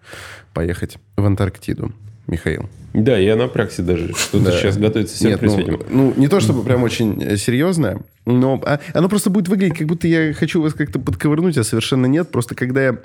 [0.54, 1.94] поехать в Антарктиду.
[2.28, 2.68] Михаил.
[2.94, 4.12] Да, я напрягся даже.
[4.16, 4.52] Что-то да.
[4.52, 5.86] сейчас готовится сюрприз, Нет, ну, видимо.
[5.90, 9.88] Ну, не то чтобы прям очень э, серьезное, но а, оно просто будет выглядеть, как
[9.88, 12.32] будто я хочу вас как-то подковырнуть, а совершенно нет.
[12.32, 12.98] Просто когда я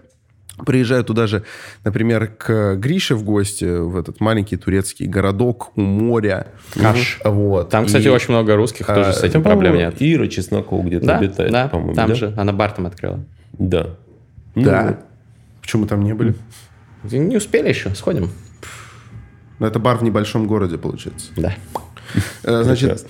[0.65, 1.45] приезжаю туда же,
[1.85, 6.49] например, к Грише в гости, в этот маленький турецкий городок у моря.
[6.75, 7.21] Каш.
[7.25, 7.71] Вот.
[7.71, 9.97] Там, кстати, и, очень много русских, а, тоже с этим проблем нет.
[9.99, 11.95] Ира Чеснокова где-то да, обитает, да, по-моему.
[11.95, 12.15] там да?
[12.15, 12.35] же.
[12.37, 13.21] Она бар там открыла.
[13.53, 13.87] Да.
[14.55, 14.85] Да.
[14.85, 14.97] Ну,
[15.61, 16.35] Почему там не были?
[17.05, 18.31] Не успели еще, сходим.
[19.59, 21.31] Но это бар в небольшом городе, получается.
[21.37, 21.55] Да.
[22.43, 23.07] Э, значит,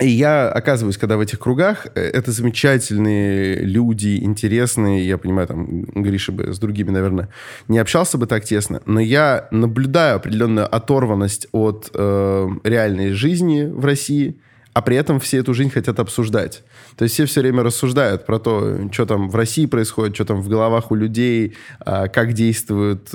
[0.00, 5.06] и я оказываюсь, когда в этих кругах, э, это замечательные люди, интересные.
[5.06, 7.28] Я понимаю, там Гриша бы с другими, наверное,
[7.68, 8.80] не общался бы так тесно.
[8.86, 14.40] Но я наблюдаю определенную оторванность от э, реальной жизни в России,
[14.72, 16.62] а при этом все эту жизнь хотят обсуждать.
[16.96, 20.40] То есть все все время рассуждают про то, что там в России происходит, что там
[20.40, 23.08] в головах у людей, э, как действуют...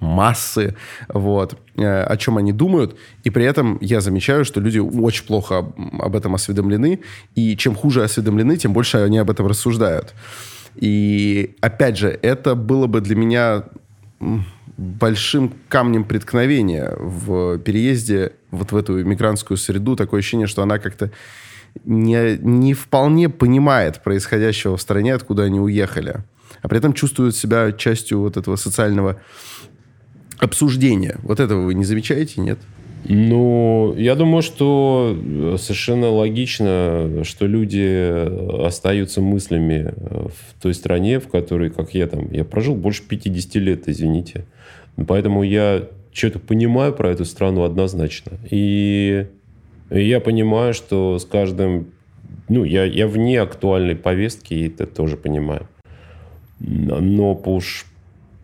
[0.00, 0.74] Массы,
[1.08, 2.96] вот, э, о чем они думают.
[3.22, 7.00] И при этом я замечаю, что люди очень плохо об этом осведомлены.
[7.34, 10.14] И чем хуже осведомлены, тем больше они об этом рассуждают.
[10.76, 13.64] И опять же, это было бы для меня
[14.76, 19.96] большим камнем преткновения в переезде вот в эту мигрантскую среду.
[19.96, 21.10] Такое ощущение, что она как-то
[21.84, 26.24] не, не вполне понимает происходящего в стране, откуда они уехали.
[26.62, 29.20] А при этом чувствует себя частью вот этого социального
[30.40, 31.18] обсуждения.
[31.22, 32.58] Вот этого вы не замечаете, нет?
[33.04, 35.16] Ну, я думаю, что
[35.58, 42.44] совершенно логично, что люди остаются мыслями в той стране, в которой, как я там, я
[42.44, 44.44] прожил больше 50 лет, извините.
[45.06, 48.32] Поэтому я что-то понимаю про эту страну однозначно.
[48.50, 49.26] И
[49.90, 51.86] я понимаю, что с каждым...
[52.48, 55.66] Ну, я, я вне актуальной повестки, и это тоже понимаю.
[56.58, 57.86] Но уж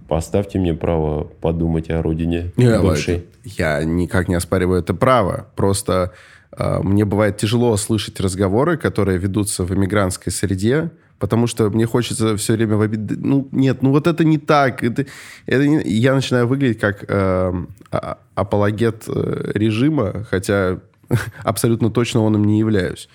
[0.08, 3.24] поставьте мне право подумать о родине не, бывшей.
[3.44, 5.48] Я никак не оспариваю это право.
[5.56, 6.12] Просто
[6.56, 12.36] э, мне бывает тяжело слышать разговоры, которые ведутся в иммигрантской среде, потому что мне хочется
[12.36, 13.00] все время в обид...
[13.18, 14.82] Ну, нет, ну вот это не так.
[14.82, 15.06] Это,
[15.46, 15.82] это не...
[15.82, 17.52] Я начинаю выглядеть как э,
[17.90, 20.80] а, апологет э, режима, хотя
[21.44, 23.08] абсолютно точно он им не являюсь.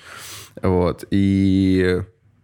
[0.62, 1.06] Вот.
[1.12, 2.02] И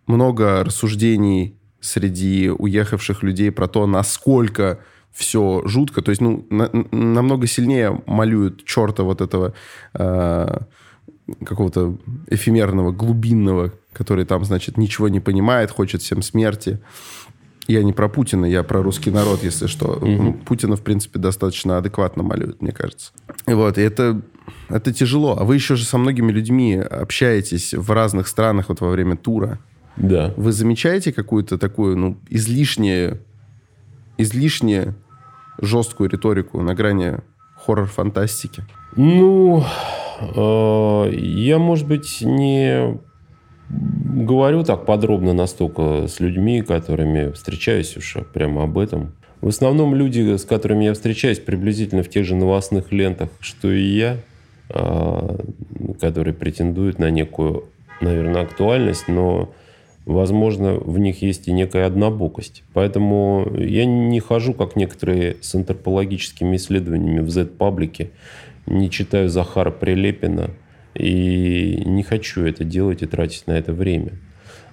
[0.07, 1.57] много рассуждений
[1.87, 4.79] среди уехавших людей про то, насколько
[5.13, 6.01] все жутко.
[6.01, 9.53] То есть, ну, на, намного сильнее малюют черта вот этого
[9.93, 10.59] э,
[11.45, 16.79] какого-то эфемерного, глубинного, который там, значит, ничего не понимает, хочет всем смерти.
[17.67, 19.99] Я не про Путина, я про русский народ, если что.
[20.01, 20.33] Угу.
[20.45, 23.11] Путина, в принципе, достаточно адекватно малюют, мне кажется.
[23.47, 24.21] И вот, и это,
[24.69, 25.37] это тяжело.
[25.37, 29.59] А вы еще же со многими людьми общаетесь в разных странах вот во время тура.
[29.97, 30.33] Да.
[30.37, 33.19] Вы замечаете какую-то такую, ну, излишнюю,
[34.17, 34.93] излишне
[35.59, 37.17] жесткую риторику на грани
[37.55, 38.63] хоррор-фантастики?
[38.95, 39.63] Ну,
[40.19, 42.99] э, я, может быть, не
[43.69, 49.13] говорю так подробно настолько с людьми, которыми встречаюсь уж прямо об этом.
[49.41, 53.83] В основном люди, с которыми я встречаюсь, приблизительно в тех же новостных лентах, что и
[53.83, 54.17] я,
[54.69, 55.37] э,
[55.99, 57.65] которые претендуют на некую,
[58.01, 59.53] наверное, актуальность, но
[60.07, 62.63] возможно, в них есть и некая однобокость.
[62.73, 68.11] Поэтому я не хожу, как некоторые с антропологическими исследованиями в Z-паблике,
[68.65, 70.51] не читаю Захара Прилепина
[70.95, 74.13] и не хочу это делать и тратить на это время.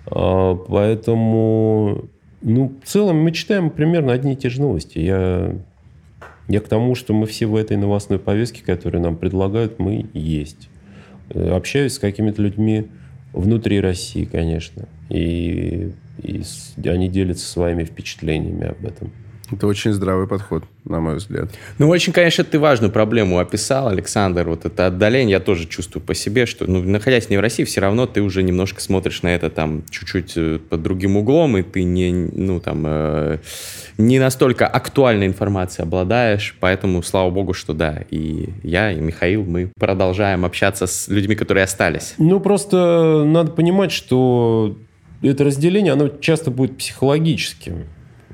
[0.07, 2.05] А, поэтому,
[2.41, 5.01] ну, в целом мы читаем примерно одни и те же новости.
[5.01, 5.57] Я,
[6.47, 10.69] я к тому, что мы все в этой новостной повестке, которую нам предлагают, мы есть.
[11.35, 12.87] Общаюсь с какими-то людьми,
[13.35, 14.89] внутри России, конечно.
[15.11, 15.91] И,
[16.23, 16.43] и
[16.87, 19.11] они делятся своими впечатлениями об этом.
[19.53, 21.51] Это очень здравый подход, на мой взгляд.
[21.79, 24.49] Ну, очень, конечно, ты важную проблему описал, Александр.
[24.49, 27.81] Вот это отдаление я тоже чувствую по себе, что, ну, находясь не в России, все
[27.81, 31.83] равно ты уже немножко смотришь на это там чуть-чуть э, под другим углом, и ты
[31.83, 33.39] не, ну, там, э,
[33.99, 36.57] не настолько актуальной информацией обладаешь.
[36.61, 41.65] Поэтому, слава богу, что да, и я, и Михаил, мы продолжаем общаться с людьми, которые
[41.65, 42.15] остались.
[42.17, 44.77] Ну, просто надо понимать, что
[45.23, 47.85] это разделение, оно часто будет психологическим.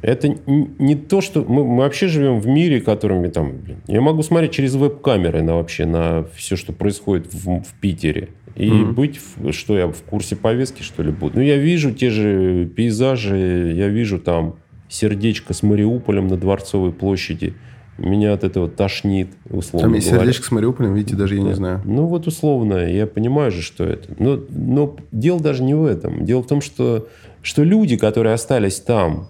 [0.03, 1.45] Это не то, что...
[1.45, 3.59] Мы, мы вообще живем в мире, которыми там...
[3.59, 8.31] Блин, я могу смотреть через веб-камеры на вообще на все, что происходит в, в Питере.
[8.57, 8.93] И mm-hmm.
[8.93, 9.21] быть,
[9.55, 11.37] что я в курсе повестки, что ли, буду.
[11.37, 14.57] Ну, я вижу те же пейзажи, я вижу там
[14.89, 17.55] сердечко с Мариуполем на Дворцовой площади.
[17.97, 20.25] Меня от этого тошнит, условно Там есть говоря.
[20.25, 21.49] сердечко с Мариуполем, видите, даже я да.
[21.49, 21.83] не знаю.
[21.85, 24.15] Ну, вот условно, я понимаю же, что это.
[24.19, 26.25] Но, но дело даже не в этом.
[26.25, 27.07] Дело в том, что,
[27.43, 29.29] что люди, которые остались там,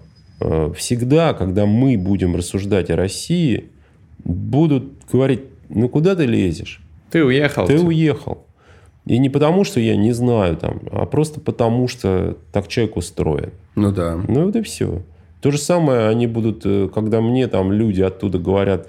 [0.75, 3.69] всегда, когда мы будем рассуждать о России,
[4.23, 6.81] будут говорить, ну куда ты лезешь?
[7.11, 7.65] Ты уехал.
[7.65, 8.45] Ты уехал.
[9.05, 13.51] И не потому, что я не знаю там, а просто потому, что так человек устроен.
[13.75, 14.15] Ну да.
[14.27, 15.01] Ну вот и все.
[15.41, 18.87] То же самое они будут, э, когда мне там люди оттуда говорят,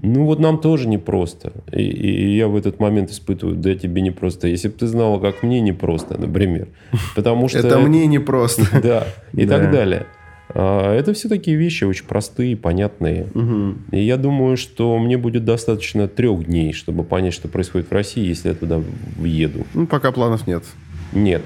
[0.00, 1.52] ну вот нам тоже непросто.
[1.72, 4.48] И, и я в этот момент испытываю, да тебе непросто.
[4.48, 6.68] Если бы ты знала, как мне непросто, например.
[7.14, 7.58] Потому что...
[7.58, 8.62] Это мне непросто.
[8.82, 10.06] Да, и так далее.
[10.54, 13.26] А, это все такие вещи очень простые, понятные.
[13.34, 13.74] Угу.
[13.92, 18.26] И я думаю, что мне будет достаточно трех дней, чтобы понять, что происходит в России,
[18.26, 18.82] если я туда
[19.16, 19.66] въеду.
[19.74, 20.64] Ну, пока планов нет.
[21.12, 21.42] Нет.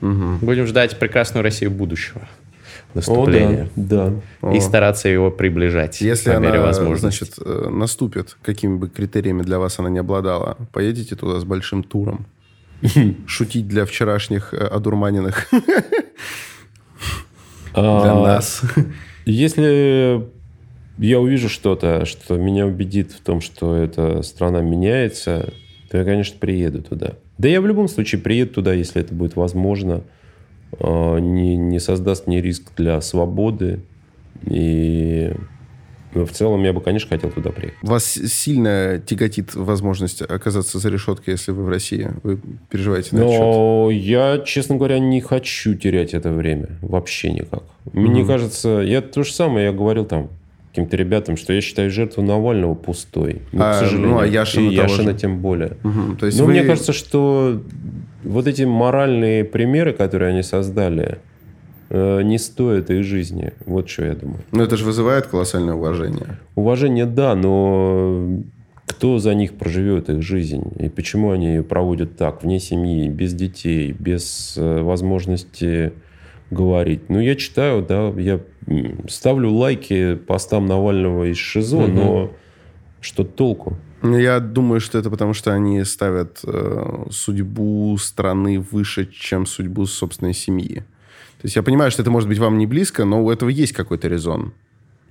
[0.00, 0.38] Угу.
[0.42, 2.22] Будем ждать прекрасную Россию будущего
[2.94, 3.64] наступления.
[3.64, 4.12] О, да,
[4.42, 4.52] да.
[4.52, 4.60] И О.
[4.60, 7.24] стараться его приближать Если по мере она, возможности.
[7.24, 11.82] значит, э, наступит, какими бы критериями для вас она не обладала, поедете туда с большим
[11.82, 12.26] туром.
[13.26, 15.48] Шутить для вчерашних э, одурманенных
[17.80, 18.62] для а, нас.
[19.26, 20.24] Если
[20.98, 25.52] я увижу что-то, что меня убедит в том, что эта страна меняется,
[25.90, 27.14] то я, конечно, приеду туда.
[27.38, 30.02] Да я в любом случае приеду туда, если это будет возможно.
[30.78, 33.80] А, не, не создаст мне риск для свободы.
[34.46, 35.32] И
[36.14, 37.78] Но в целом я бы, конечно, хотел туда приехать.
[37.82, 42.08] Вас сильно тяготит возможность оказаться за решеткой, если вы в России?
[42.22, 42.38] Вы
[42.70, 43.40] переживаете на этот счет?
[43.40, 46.68] Но я, честно говоря, не хочу терять это время.
[46.82, 47.64] Вообще никак.
[47.92, 50.28] Мне кажется, я то же самое, я говорил там
[50.70, 53.42] каким-то ребятам, что я считаю жертву Навального пустой.
[53.52, 54.10] Ну, А, к сожалению.
[54.10, 55.18] ну, а Яшина И Яшина же.
[55.18, 55.76] тем более.
[55.84, 56.16] Мгм.
[56.16, 57.60] То есть Но вы- мне кажется, что
[58.24, 61.18] вот эти моральные примеры, которые они создали,
[61.94, 63.52] не стоят их жизни.
[63.66, 64.40] Вот что я думаю.
[64.52, 66.38] Ну, это же вызывает колоссальное уважение.
[66.54, 68.42] Уважение, да, но
[68.86, 70.72] кто за них проживет их жизнь?
[70.78, 75.92] И почему они ее проводят так, вне семьи, без детей, без э, возможности
[76.50, 77.08] говорить?
[77.08, 78.40] Ну, я читаю, да, я
[79.08, 82.30] ставлю лайки постам Навального из ШИЗО, но
[83.00, 83.76] что толку?
[84.02, 89.86] Ну, Я думаю, что это потому, что они ставят э, судьбу страны выше, чем судьбу
[89.86, 90.84] собственной семьи.
[91.44, 93.74] То есть я понимаю, что это может быть вам не близко, но у этого есть
[93.74, 94.54] какой-то резон.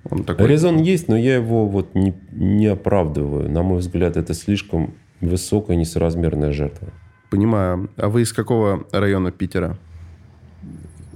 [0.10, 0.48] Он такой...
[0.48, 3.52] Резон есть, но я его вот не, не оправдываю.
[3.52, 6.88] На мой взгляд, это слишком высокая несоразмерная жертва.
[7.30, 7.88] Понимаю.
[7.98, 9.78] А вы из какого района Питера?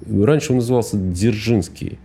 [0.07, 1.97] Раньше он назывался Дзержинский,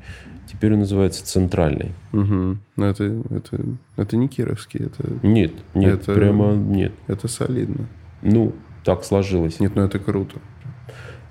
[0.50, 1.92] теперь он называется Центральный.
[2.14, 2.56] Угу.
[2.76, 3.60] Ну, это, это,
[3.98, 6.94] это не Кировский, это, Нет, нет, Это- прямо нет.
[7.08, 7.88] это солидно.
[8.22, 8.54] Ну,
[8.84, 9.60] так сложилось.
[9.60, 10.36] Нет, ну это круто.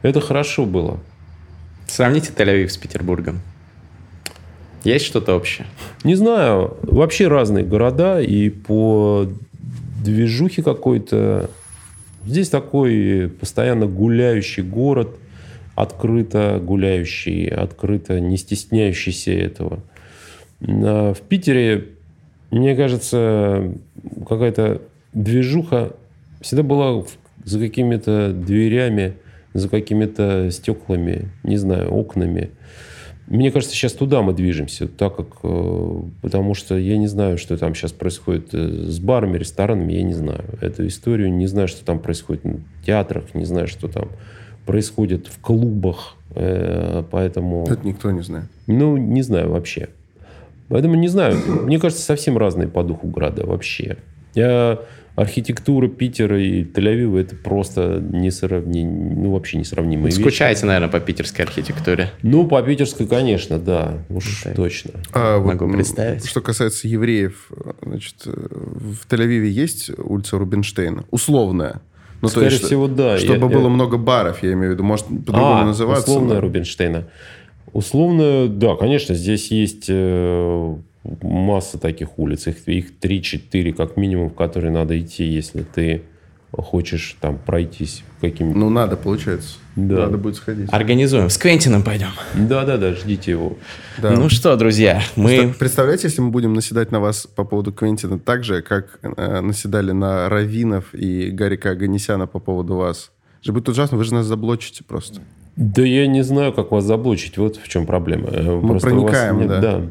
[0.03, 0.99] Это хорошо было.
[1.91, 3.41] Сравните Тель-Авив с Петербургом.
[4.85, 5.67] Есть что-то общее?
[6.05, 9.27] Не знаю, вообще разные города, и по
[10.01, 11.49] движухе какой-то...
[12.25, 15.09] Здесь такой постоянно гуляющий город,
[15.75, 19.81] открыто гуляющий, открыто не стесняющийся этого.
[20.61, 21.89] А В Питере,
[22.51, 23.69] мне кажется,
[24.29, 24.81] какая-то
[25.11, 25.91] движуха
[26.39, 27.03] всегда была
[27.43, 29.15] за какими-то дверями,
[29.53, 32.51] за какими-то стеклами, не знаю, окнами.
[33.27, 37.57] Мне кажется, сейчас туда мы движемся, так как, э, потому что я не знаю, что
[37.57, 41.85] там сейчас происходит э, с барами, ресторанами, я не знаю эту историю, не знаю, что
[41.85, 44.09] там происходит в театрах, не знаю, что там
[44.65, 48.47] происходит в клубах, э, поэтому, Это никто не знает.
[48.67, 49.89] ну, не знаю вообще.
[50.67, 53.97] Поэтому не знаю, мне кажется, совсем разные по духу города вообще.
[54.33, 54.79] Я
[55.15, 60.19] архитектура Питера и Тель-Авива это просто несравнимо, ну вообще несравнимые вещи.
[60.21, 62.11] Скучаете, наверное, по питерской архитектуре.
[62.23, 63.99] Ну, по питерской, конечно, да.
[64.09, 64.55] Уж Так.
[64.55, 64.91] точно.
[65.13, 66.25] А вот, Могу м, представить.
[66.25, 67.49] Что касается евреев,
[67.83, 71.03] значит, в Тель-Авиве есть улица Рубинштейна?
[71.11, 71.81] Условная.
[72.21, 73.17] Ну, то Скорее есть, всего, да.
[73.17, 74.83] Чтобы Я- было я- много баров, я имею в виду.
[74.83, 76.09] Может, по-другому А, называться.
[76.11, 77.07] условная но- Рубинштейна.
[77.73, 82.47] Условно, да, конечно, здесь есть э, масса таких улиц.
[82.47, 86.03] Их, их 3-4 как минимум, в которые надо идти, если ты
[86.51, 88.59] хочешь там пройтись каким-нибудь...
[88.59, 89.55] Ну, надо, получается.
[89.75, 89.99] Да.
[90.01, 90.67] Надо будет сходить.
[90.71, 91.29] Организуем.
[91.29, 92.09] С Квентином пойдем.
[92.35, 93.57] Да-да-да, ждите его.
[93.97, 94.11] Да.
[94.11, 95.53] Ну что, друзья, мы...
[95.57, 99.91] Представляете, если мы будем наседать на вас по поводу Квентина так же, как э, наседали
[99.93, 103.11] на Равинов и Гарика Аганесяна по поводу вас?
[103.39, 105.21] Это же будет ужасно, вы же нас заблочите просто.
[105.55, 107.37] Да я не знаю, как вас заблочить.
[107.37, 108.27] Вот в чем проблема.
[108.29, 109.81] Э, Мы вас проникаем, нет- да.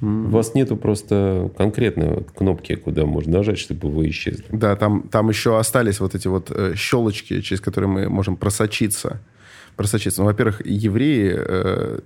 [0.00, 4.44] У вас нету просто конкретно кнопки, куда можно нажать, чтобы вы исчезли.
[4.50, 9.20] Да, там, там еще остались вот эти вот э, щелочки, через которые мы можем просочиться.
[9.76, 10.20] Просочиться.
[10.20, 12.00] Ну, во-первых, евреи, э,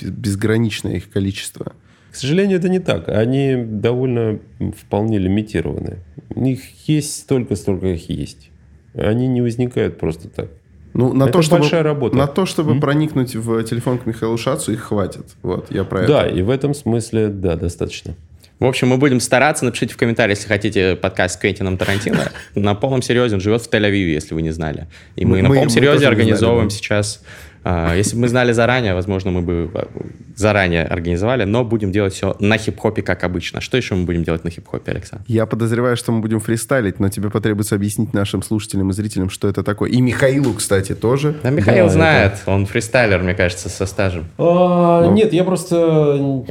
[0.00, 1.72] безграничное их количество.
[2.10, 3.08] К сожалению, это не так.
[3.08, 4.38] Они довольно
[4.76, 5.98] вполне лимитированы.
[6.34, 8.50] У них есть столько, сколько их есть.
[8.94, 10.50] Они не возникают просто так.
[10.94, 12.16] Ну, на Это то, чтобы, большая работа.
[12.16, 15.24] На то, чтобы проникнуть в телефон к Михаилу Шацу, их хватит.
[15.42, 16.34] Вот, я про Да, это.
[16.36, 18.14] и в этом смысле, да, достаточно.
[18.58, 19.64] В общем, мы будем стараться.
[19.64, 22.30] Напишите в комментариях, если хотите подкаст с Квентином Тарантино.
[22.54, 24.86] На полном серьезе он живет в Тель-Авиве, если вы не знали.
[25.16, 26.84] И мы, Мы- на полном мы серьезе организовываем знали, да.
[27.00, 27.22] сейчас...
[27.64, 29.88] а, если бы мы знали заранее, возможно, мы бы а,
[30.36, 33.60] заранее организовали, но будем делать все на хип-хопе, как обычно.
[33.60, 35.24] Что еще мы будем делать на хип-хопе, Александр?
[35.28, 39.48] Я подозреваю, что мы будем фристайлить, но тебе потребуется объяснить нашим слушателям и зрителям, что
[39.48, 39.90] это такое.
[39.90, 41.36] И Михаилу, кстати, тоже.
[41.42, 44.26] Да, Михаил Да, знает, он фристайлер, мне кажется, со стажем.
[44.38, 46.44] А, Нет, я просто...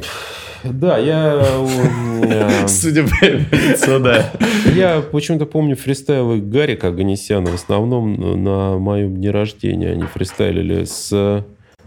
[0.64, 1.42] Да, я...
[1.42, 4.30] э, Судя по лицу, да.
[4.74, 9.90] Я почему-то помню фристайлы Гарика Аганесяна в основном на моем дне рождения.
[9.90, 11.44] Они фристайлили с...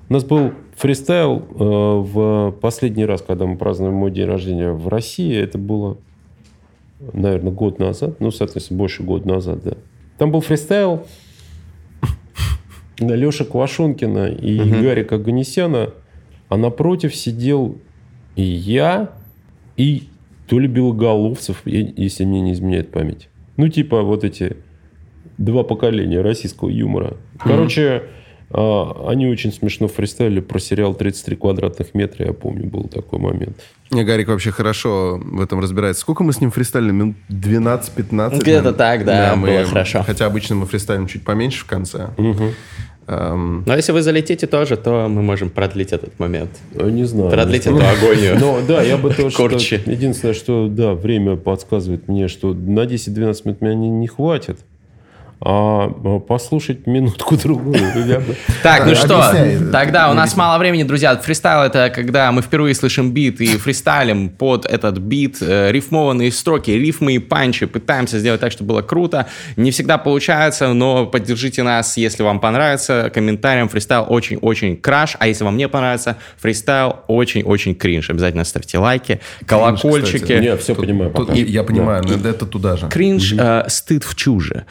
[0.08, 4.88] У нас был фристайл э, в последний раз, когда мы праздновали мой день рождения в
[4.88, 5.36] России.
[5.36, 5.98] Это было,
[7.14, 8.20] наверное, год назад.
[8.20, 9.74] Ну, соответственно, больше года назад, да.
[10.18, 11.08] Там был фристайл
[13.00, 15.92] Леша Квашонкина и Гарика Аганесяна.
[16.48, 17.78] А напротив сидел
[18.36, 19.10] и я,
[19.78, 20.08] и
[20.48, 23.30] то ли Белоголовцев, если мне не изменяет память.
[23.58, 24.58] Ну, типа вот эти
[25.38, 27.18] два поколения российского юмора.
[27.40, 28.04] Короче,
[28.52, 33.58] А, они очень смешно фристайлили про сериал «33 квадратных метра», я помню, был такой момент.
[33.92, 36.02] Не, Гарик вообще хорошо в этом разбирается.
[36.02, 36.92] Сколько мы с ним фристайлили?
[36.92, 38.40] Минут 12-15?
[38.40, 40.04] Где-то так, да, мы, было хорошо.
[40.04, 42.12] Хотя обычно мы фристайлим чуть поменьше в конце.
[43.08, 46.50] Эм, Но если вы залетите тоже, то мы можем продлить этот момент.
[46.74, 47.30] Э, Не знаю.
[47.30, 48.38] Продлить эту агонию.
[48.40, 49.36] Но да, я бы тоже...
[49.36, 49.78] Корчи.
[49.78, 54.58] что- Единственное, что да, время подсказывает мне, что на 10-12 минут меня не, не хватит.
[55.48, 57.78] А а послушать минутку-другую.
[58.64, 59.32] Так, ну что,
[59.72, 61.16] тогда у нас мало времени, друзья.
[61.16, 66.72] Фристайл— это когда мы впервые слышим бит и фристайлим под этот бит э, рифмованные строки,
[66.72, 67.66] рифмы и панчи.
[67.66, 69.28] Пытаемся сделать так, чтобы было круто.
[69.56, 73.12] Не всегда получается, но поддержите нас, если вам понравится.
[73.14, 78.10] Комментарием фристайл очень-очень краш, а если вам не понравится, фристайл очень-очень кринж.
[78.10, 80.34] Обязательно ставьте лайки, колокольчики.
[80.34, 81.14] Не, все понимаю.
[81.34, 82.88] я понимаю, но это туда же.
[82.88, 84.66] Кринж, э, стыд в чуже.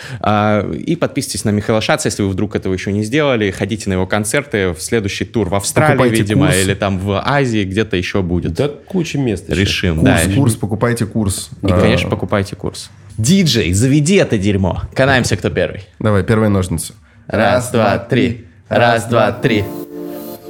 [0.73, 3.51] И подписывайтесь на Михаила Шаца, если вы вдруг этого еще не сделали.
[3.51, 6.59] Ходите на его концерты в следующий тур в Австралии, Покупайте видимо, курс.
[6.59, 8.55] или там в Азии, где-то еще будет.
[8.55, 9.61] Да куча мест еще.
[9.61, 10.35] Решим, Курс, да.
[10.35, 11.51] курс, покупайте курс.
[11.63, 12.91] И, А, конечно, покупайте курс.
[13.19, 14.83] Диджей, заведи это дерьмо.
[14.95, 15.85] Канаемся, кто первый.
[16.01, 16.95] Давай, первые ножницы.
[17.29, 18.47] Раз, два, три.
[18.69, 19.65] Раз, два, три.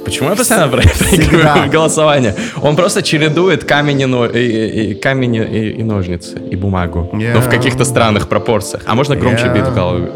[0.05, 2.35] Почему я постоянно проигрываю голосование?
[2.61, 7.09] Он просто чередует камень и, но- и- и- камень и, и ножницы, и бумагу.
[7.19, 8.83] Я- Но в каких-то странных пропорциях.
[8.85, 10.07] А можно громче Я- бит в голову?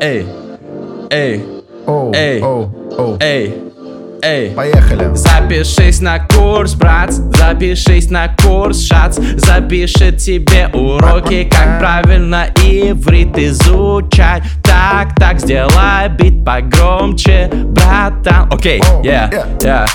[0.00, 0.26] Эй,
[1.10, 1.44] эй,
[1.86, 2.42] Оу, Эй.
[3.20, 3.54] эй,
[4.22, 4.50] эй.
[4.50, 5.14] Поехали.
[5.14, 14.42] Запишись на курс, брат, запишись на курс, шац Запишет тебе уроки, как правильно иврит изучать
[14.62, 19.86] Так, так, сделай бит погромче, братан Окей, Оу, yeah, yeah.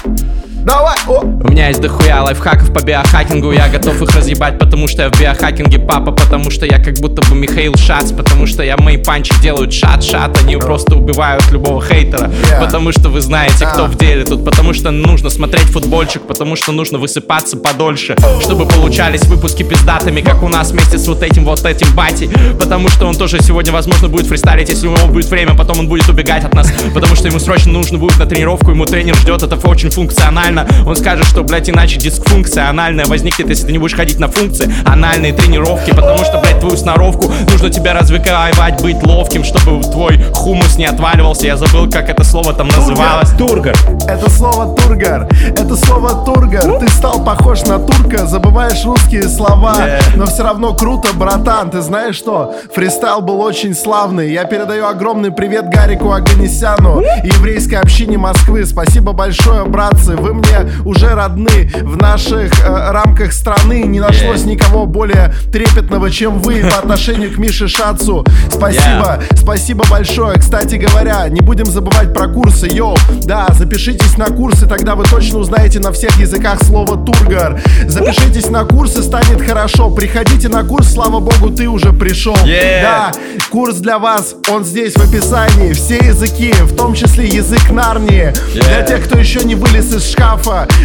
[0.64, 0.98] Давай!
[1.08, 1.22] О!
[1.52, 5.20] у меня есть дохуя лайфхаков по биохакингу Я готов их разъебать, потому что я в
[5.20, 9.34] биохакинге папа Потому что я как будто бы Михаил Шац Потому что я мои панчи
[9.42, 12.60] делают шат-шат Они просто убивают любого хейтера Yeah.
[12.66, 13.88] Потому что вы знаете, кто А.
[13.88, 19.24] в деле тут Потому что нужно смотреть футбольчик Потому что нужно высыпаться подольше Чтобы получались
[19.26, 23.16] выпуски пиздатыми Как у нас вместе с вот этим вот этим батей Потому что он
[23.16, 26.54] тоже сегодня, возможно, будет фристайлить Если у него будет время, потом он будет убегать от
[26.54, 30.51] нас Потому что ему срочно нужно будет на тренировку Ему тренер ждет, это очень функционально
[30.86, 34.72] Он скажет, что, блядь, иначе дисфункция анальная возникнет Если ты не будешь ходить на функции.
[34.86, 40.78] Анальные тренировки Потому что, блядь, твою сноровку нужно тебя развивать, быть ловким Чтобы твой хумус
[40.78, 41.48] не отваливался.
[41.48, 43.30] Я забыл, как это слово там называлось.
[43.38, 43.74] Тургор.
[44.08, 49.76] Это слово тургар, это слово тургар Ты стал похож на турка, забываешь русские слова.
[49.78, 50.02] Yeah.
[50.16, 51.70] Но все равно круто, братан.
[51.70, 52.56] Ты знаешь что?
[52.74, 54.32] Фристайл был очень славный.
[54.32, 58.66] Я передаю огромный привет Гарику Аганесяну Еврейской общине Москвы.
[58.66, 60.16] Спасибо большое, братцы.
[60.16, 60.41] Вы мне
[60.86, 63.84] уже родны В наших э, рамках страны.
[63.84, 70.38] Не нашлось никого более трепетного, чем вы По отношению к Мише Шацу Спасибо, спасибо большое.
[70.38, 72.68] Кстати говоря, не будем забывать про курсы.
[72.68, 78.50] Йоу, да, запишитесь на курсы Тогда вы точно узнаете на всех языках слово тургар Запишитесь
[78.50, 79.90] на курсы, станет хорошо.
[79.90, 82.36] Приходите на курс, слава богу, ты уже пришел.
[82.46, 82.82] Yeah.
[82.82, 83.12] Да,
[83.50, 85.74] курс для вас, он здесь в описании.
[85.74, 88.34] Все языки, в том числе язык Нарнии.
[88.54, 90.31] Для тех, кто еще не вылез из шкафа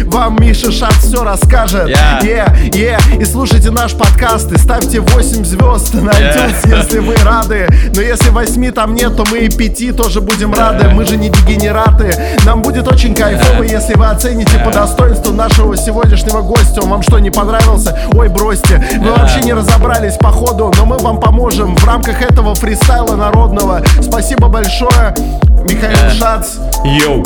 [0.05, 1.87] Вам Миша Шат все расскажет.
[1.87, 2.21] Yeah.
[2.21, 3.21] Yeah, yeah.
[3.21, 6.79] И слушайте наш подкаст И ставьте 8 звезд на iTunes, Yeah.
[6.79, 7.67] если вы рады.
[7.95, 10.89] Но если 8 там нет, то мы и 5 тоже будем рады.
[10.89, 12.13] Мы же не дегенераты.
[12.45, 16.81] Нам будет очень кайфово, если вы оцените по достоинству нашего сегодняшнего гостя.
[16.81, 17.97] Он вам что, не понравился?
[18.13, 18.83] Ой, бросьте.
[18.99, 23.81] Вы вообще не разобрались по ходу Но мы вам поможем в рамках этого фристайла народного.
[24.01, 25.15] Спасибо большое,
[25.69, 26.55] Михаил Шац.
[26.83, 27.23] Йоу.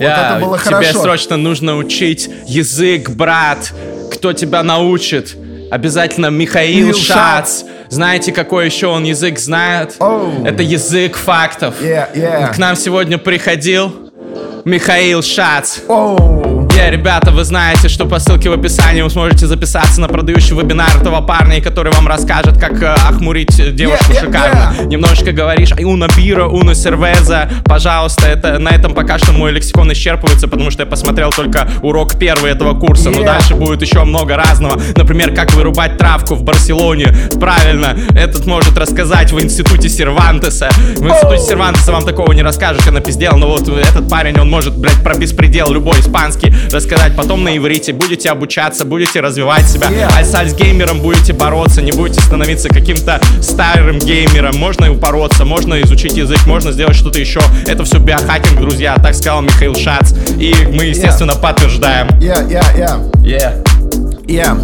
[0.00, 1.02] Это было тебе хорошо.
[1.02, 3.72] срочно нужно учить язык, брат.
[4.12, 5.36] Кто тебя научит?
[5.70, 7.64] Обязательно Михаил Михаил Шац.
[7.88, 9.96] Знаете, какой еще он язык знает?
[9.98, 10.44] Оу.
[10.44, 11.76] Это язык фактов.
[11.80, 12.52] Yeah, yeah.
[12.52, 14.03] К нам сегодня приходил
[14.64, 15.78] Михаил Шац.
[15.88, 16.68] Оу.
[16.74, 20.88] Yeah, ребята, вы знаете, что по ссылке в описании вы сможете записаться на продающий вебинар
[21.00, 24.74] этого парня, который вам расскажет, как э, охмурить девушку Yeah, yeah, шикарно.
[24.80, 24.86] yeah.
[24.86, 30.48] Немножечко говоришь, уна бира, уна сервеза, пожалуйста, это, на этом пока что мой лексикон исчерпывается,
[30.48, 33.26] потому что я посмотрел только урок первый этого курса, но Yeah.
[33.26, 34.80] дальше будет еще много разного.
[34.96, 37.14] Например, как вырубать травку в Барселоне.
[37.38, 40.70] Правильно, этот может рассказать в институте Сервантеса.
[40.96, 44.76] В институте Сервантеса вам такого не расскажут, я напиздел, но вот этот парень, он может,
[44.76, 47.16] блядь, про беспредел любой испанский рассказать.
[47.16, 49.88] Потом на иврите будете обучаться, будете развивать себя.
[49.88, 50.10] Yeah.
[50.16, 54.56] А с альцгеймером будете бороться, не будете становиться каким-то старым геймером.
[54.56, 57.40] Можно и упороться, можно изучить язык, можно сделать что-то еще.
[57.66, 60.12] Это все биохакинг, друзья, так сказал Михаил Шац.
[60.38, 62.08] И мы, естественно, подтверждаем.
[62.20, 63.12] Yeah, yeah, yeah.
[63.22, 63.73] Yeah.
[64.26, 64.56] Yeah.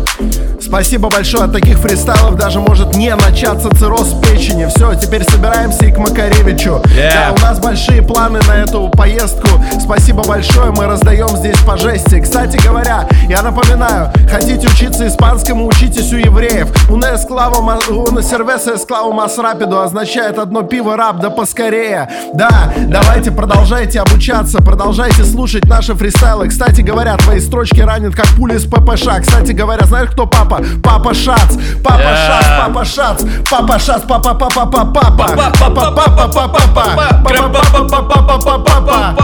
[0.60, 1.44] Спасибо большое.
[1.44, 4.66] От таких фристайлов даже может не начаться цирроз печени.
[4.66, 6.80] Все, теперь собираемся и к Макаревичу.
[6.96, 7.12] Yeah.
[7.12, 9.48] Да, у нас большие планы на эту поездку.
[9.80, 12.20] Спасибо большое, мы раздаем здесь по жести.
[12.20, 16.68] Кстати говоря, я напоминаю, хотите учиться испанскому, учитесь у евреев.
[16.90, 17.58] У нас клава,
[17.88, 22.08] у нас сервеса склаву масрапиду означает одно пиво раб, да поскорее.
[22.34, 26.48] Да, давайте продолжайте обучаться, продолжайте слушать наши фристайлы.
[26.48, 29.08] Кстати говоря, твои строчки ранят как пули с ППШ.
[29.20, 30.62] Кстати говоря, знаешь, кто папа?
[30.82, 32.00] Папа Шац, папа.
[32.02, 37.58] Шац, папа Шац, папа Шац, папа, папа, папа, папа, папа, папа, папа, папа,
[38.28, 39.14] папа, папа,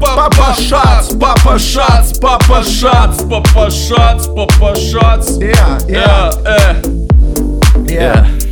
[0.00, 3.22] папа, Шац, папа Шац, папа Шац.
[3.28, 5.38] Папа Шац, Папа Шац.
[5.38, 6.82] Yeah, yeah, Э, э.
[7.88, 8.45] yeah.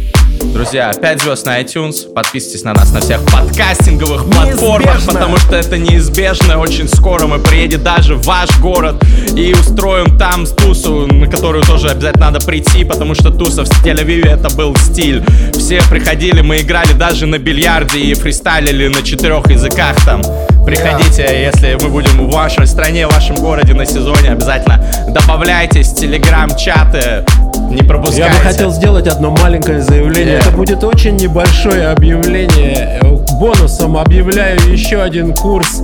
[0.55, 2.13] Друзья, 5 звезд на iTunes.
[2.15, 5.13] Подписывайтесь на нас на всех подкастинговых платформах, Неизбежно.
[5.13, 6.61] потому что это неизбежно.
[6.61, 9.03] Очень скоро мы приедем даже в ваш город
[9.37, 14.29] и устроим там тусу, на которую тоже обязательно надо прийти, потому что туса в Тель-Авиве
[14.29, 15.25] это был стиль.
[15.55, 20.23] Все приходили, мы играли даже на бильярде и фристайлили на четырех языках там.
[20.65, 27.27] Приходите, если мы будем в вашей стране, в вашем городе на сезоне, обязательно добавляйтесь, телеграм-чаты,
[27.75, 28.23] не пропускайте.
[28.23, 30.37] Я бы хотел сделать одно маленькое заявление.
[30.37, 30.39] Э.
[30.39, 33.01] Это будет очень небольшое объявление.
[33.03, 35.83] Э, Бонусом объявляю еще один курс.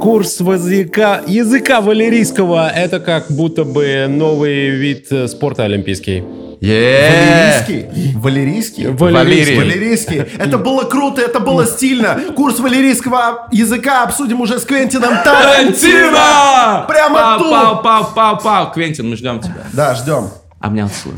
[0.00, 2.68] Курс языка, языка валерийского.
[2.68, 6.24] Это как будто бы новый вид э, спорта олимпийский.
[6.60, 8.14] Е-е-е.
[8.16, 8.86] Валерийский?
[8.86, 8.86] Валерийский?
[8.88, 9.56] Валерий.
[9.58, 10.24] Валерийский.
[10.38, 12.18] Это было круто, это было стильно.
[12.34, 16.12] Курс валерийского языка обсудим уже с Квентином Тарантино.
[16.12, 16.84] Тарантино!
[16.88, 17.50] Прямо пау, тут.
[17.50, 18.72] Пау, пау, пау, пау.
[18.72, 19.64] Квентин, мы ждем тебя.
[19.72, 20.30] Да, ждем.
[20.66, 21.12] 他们两组。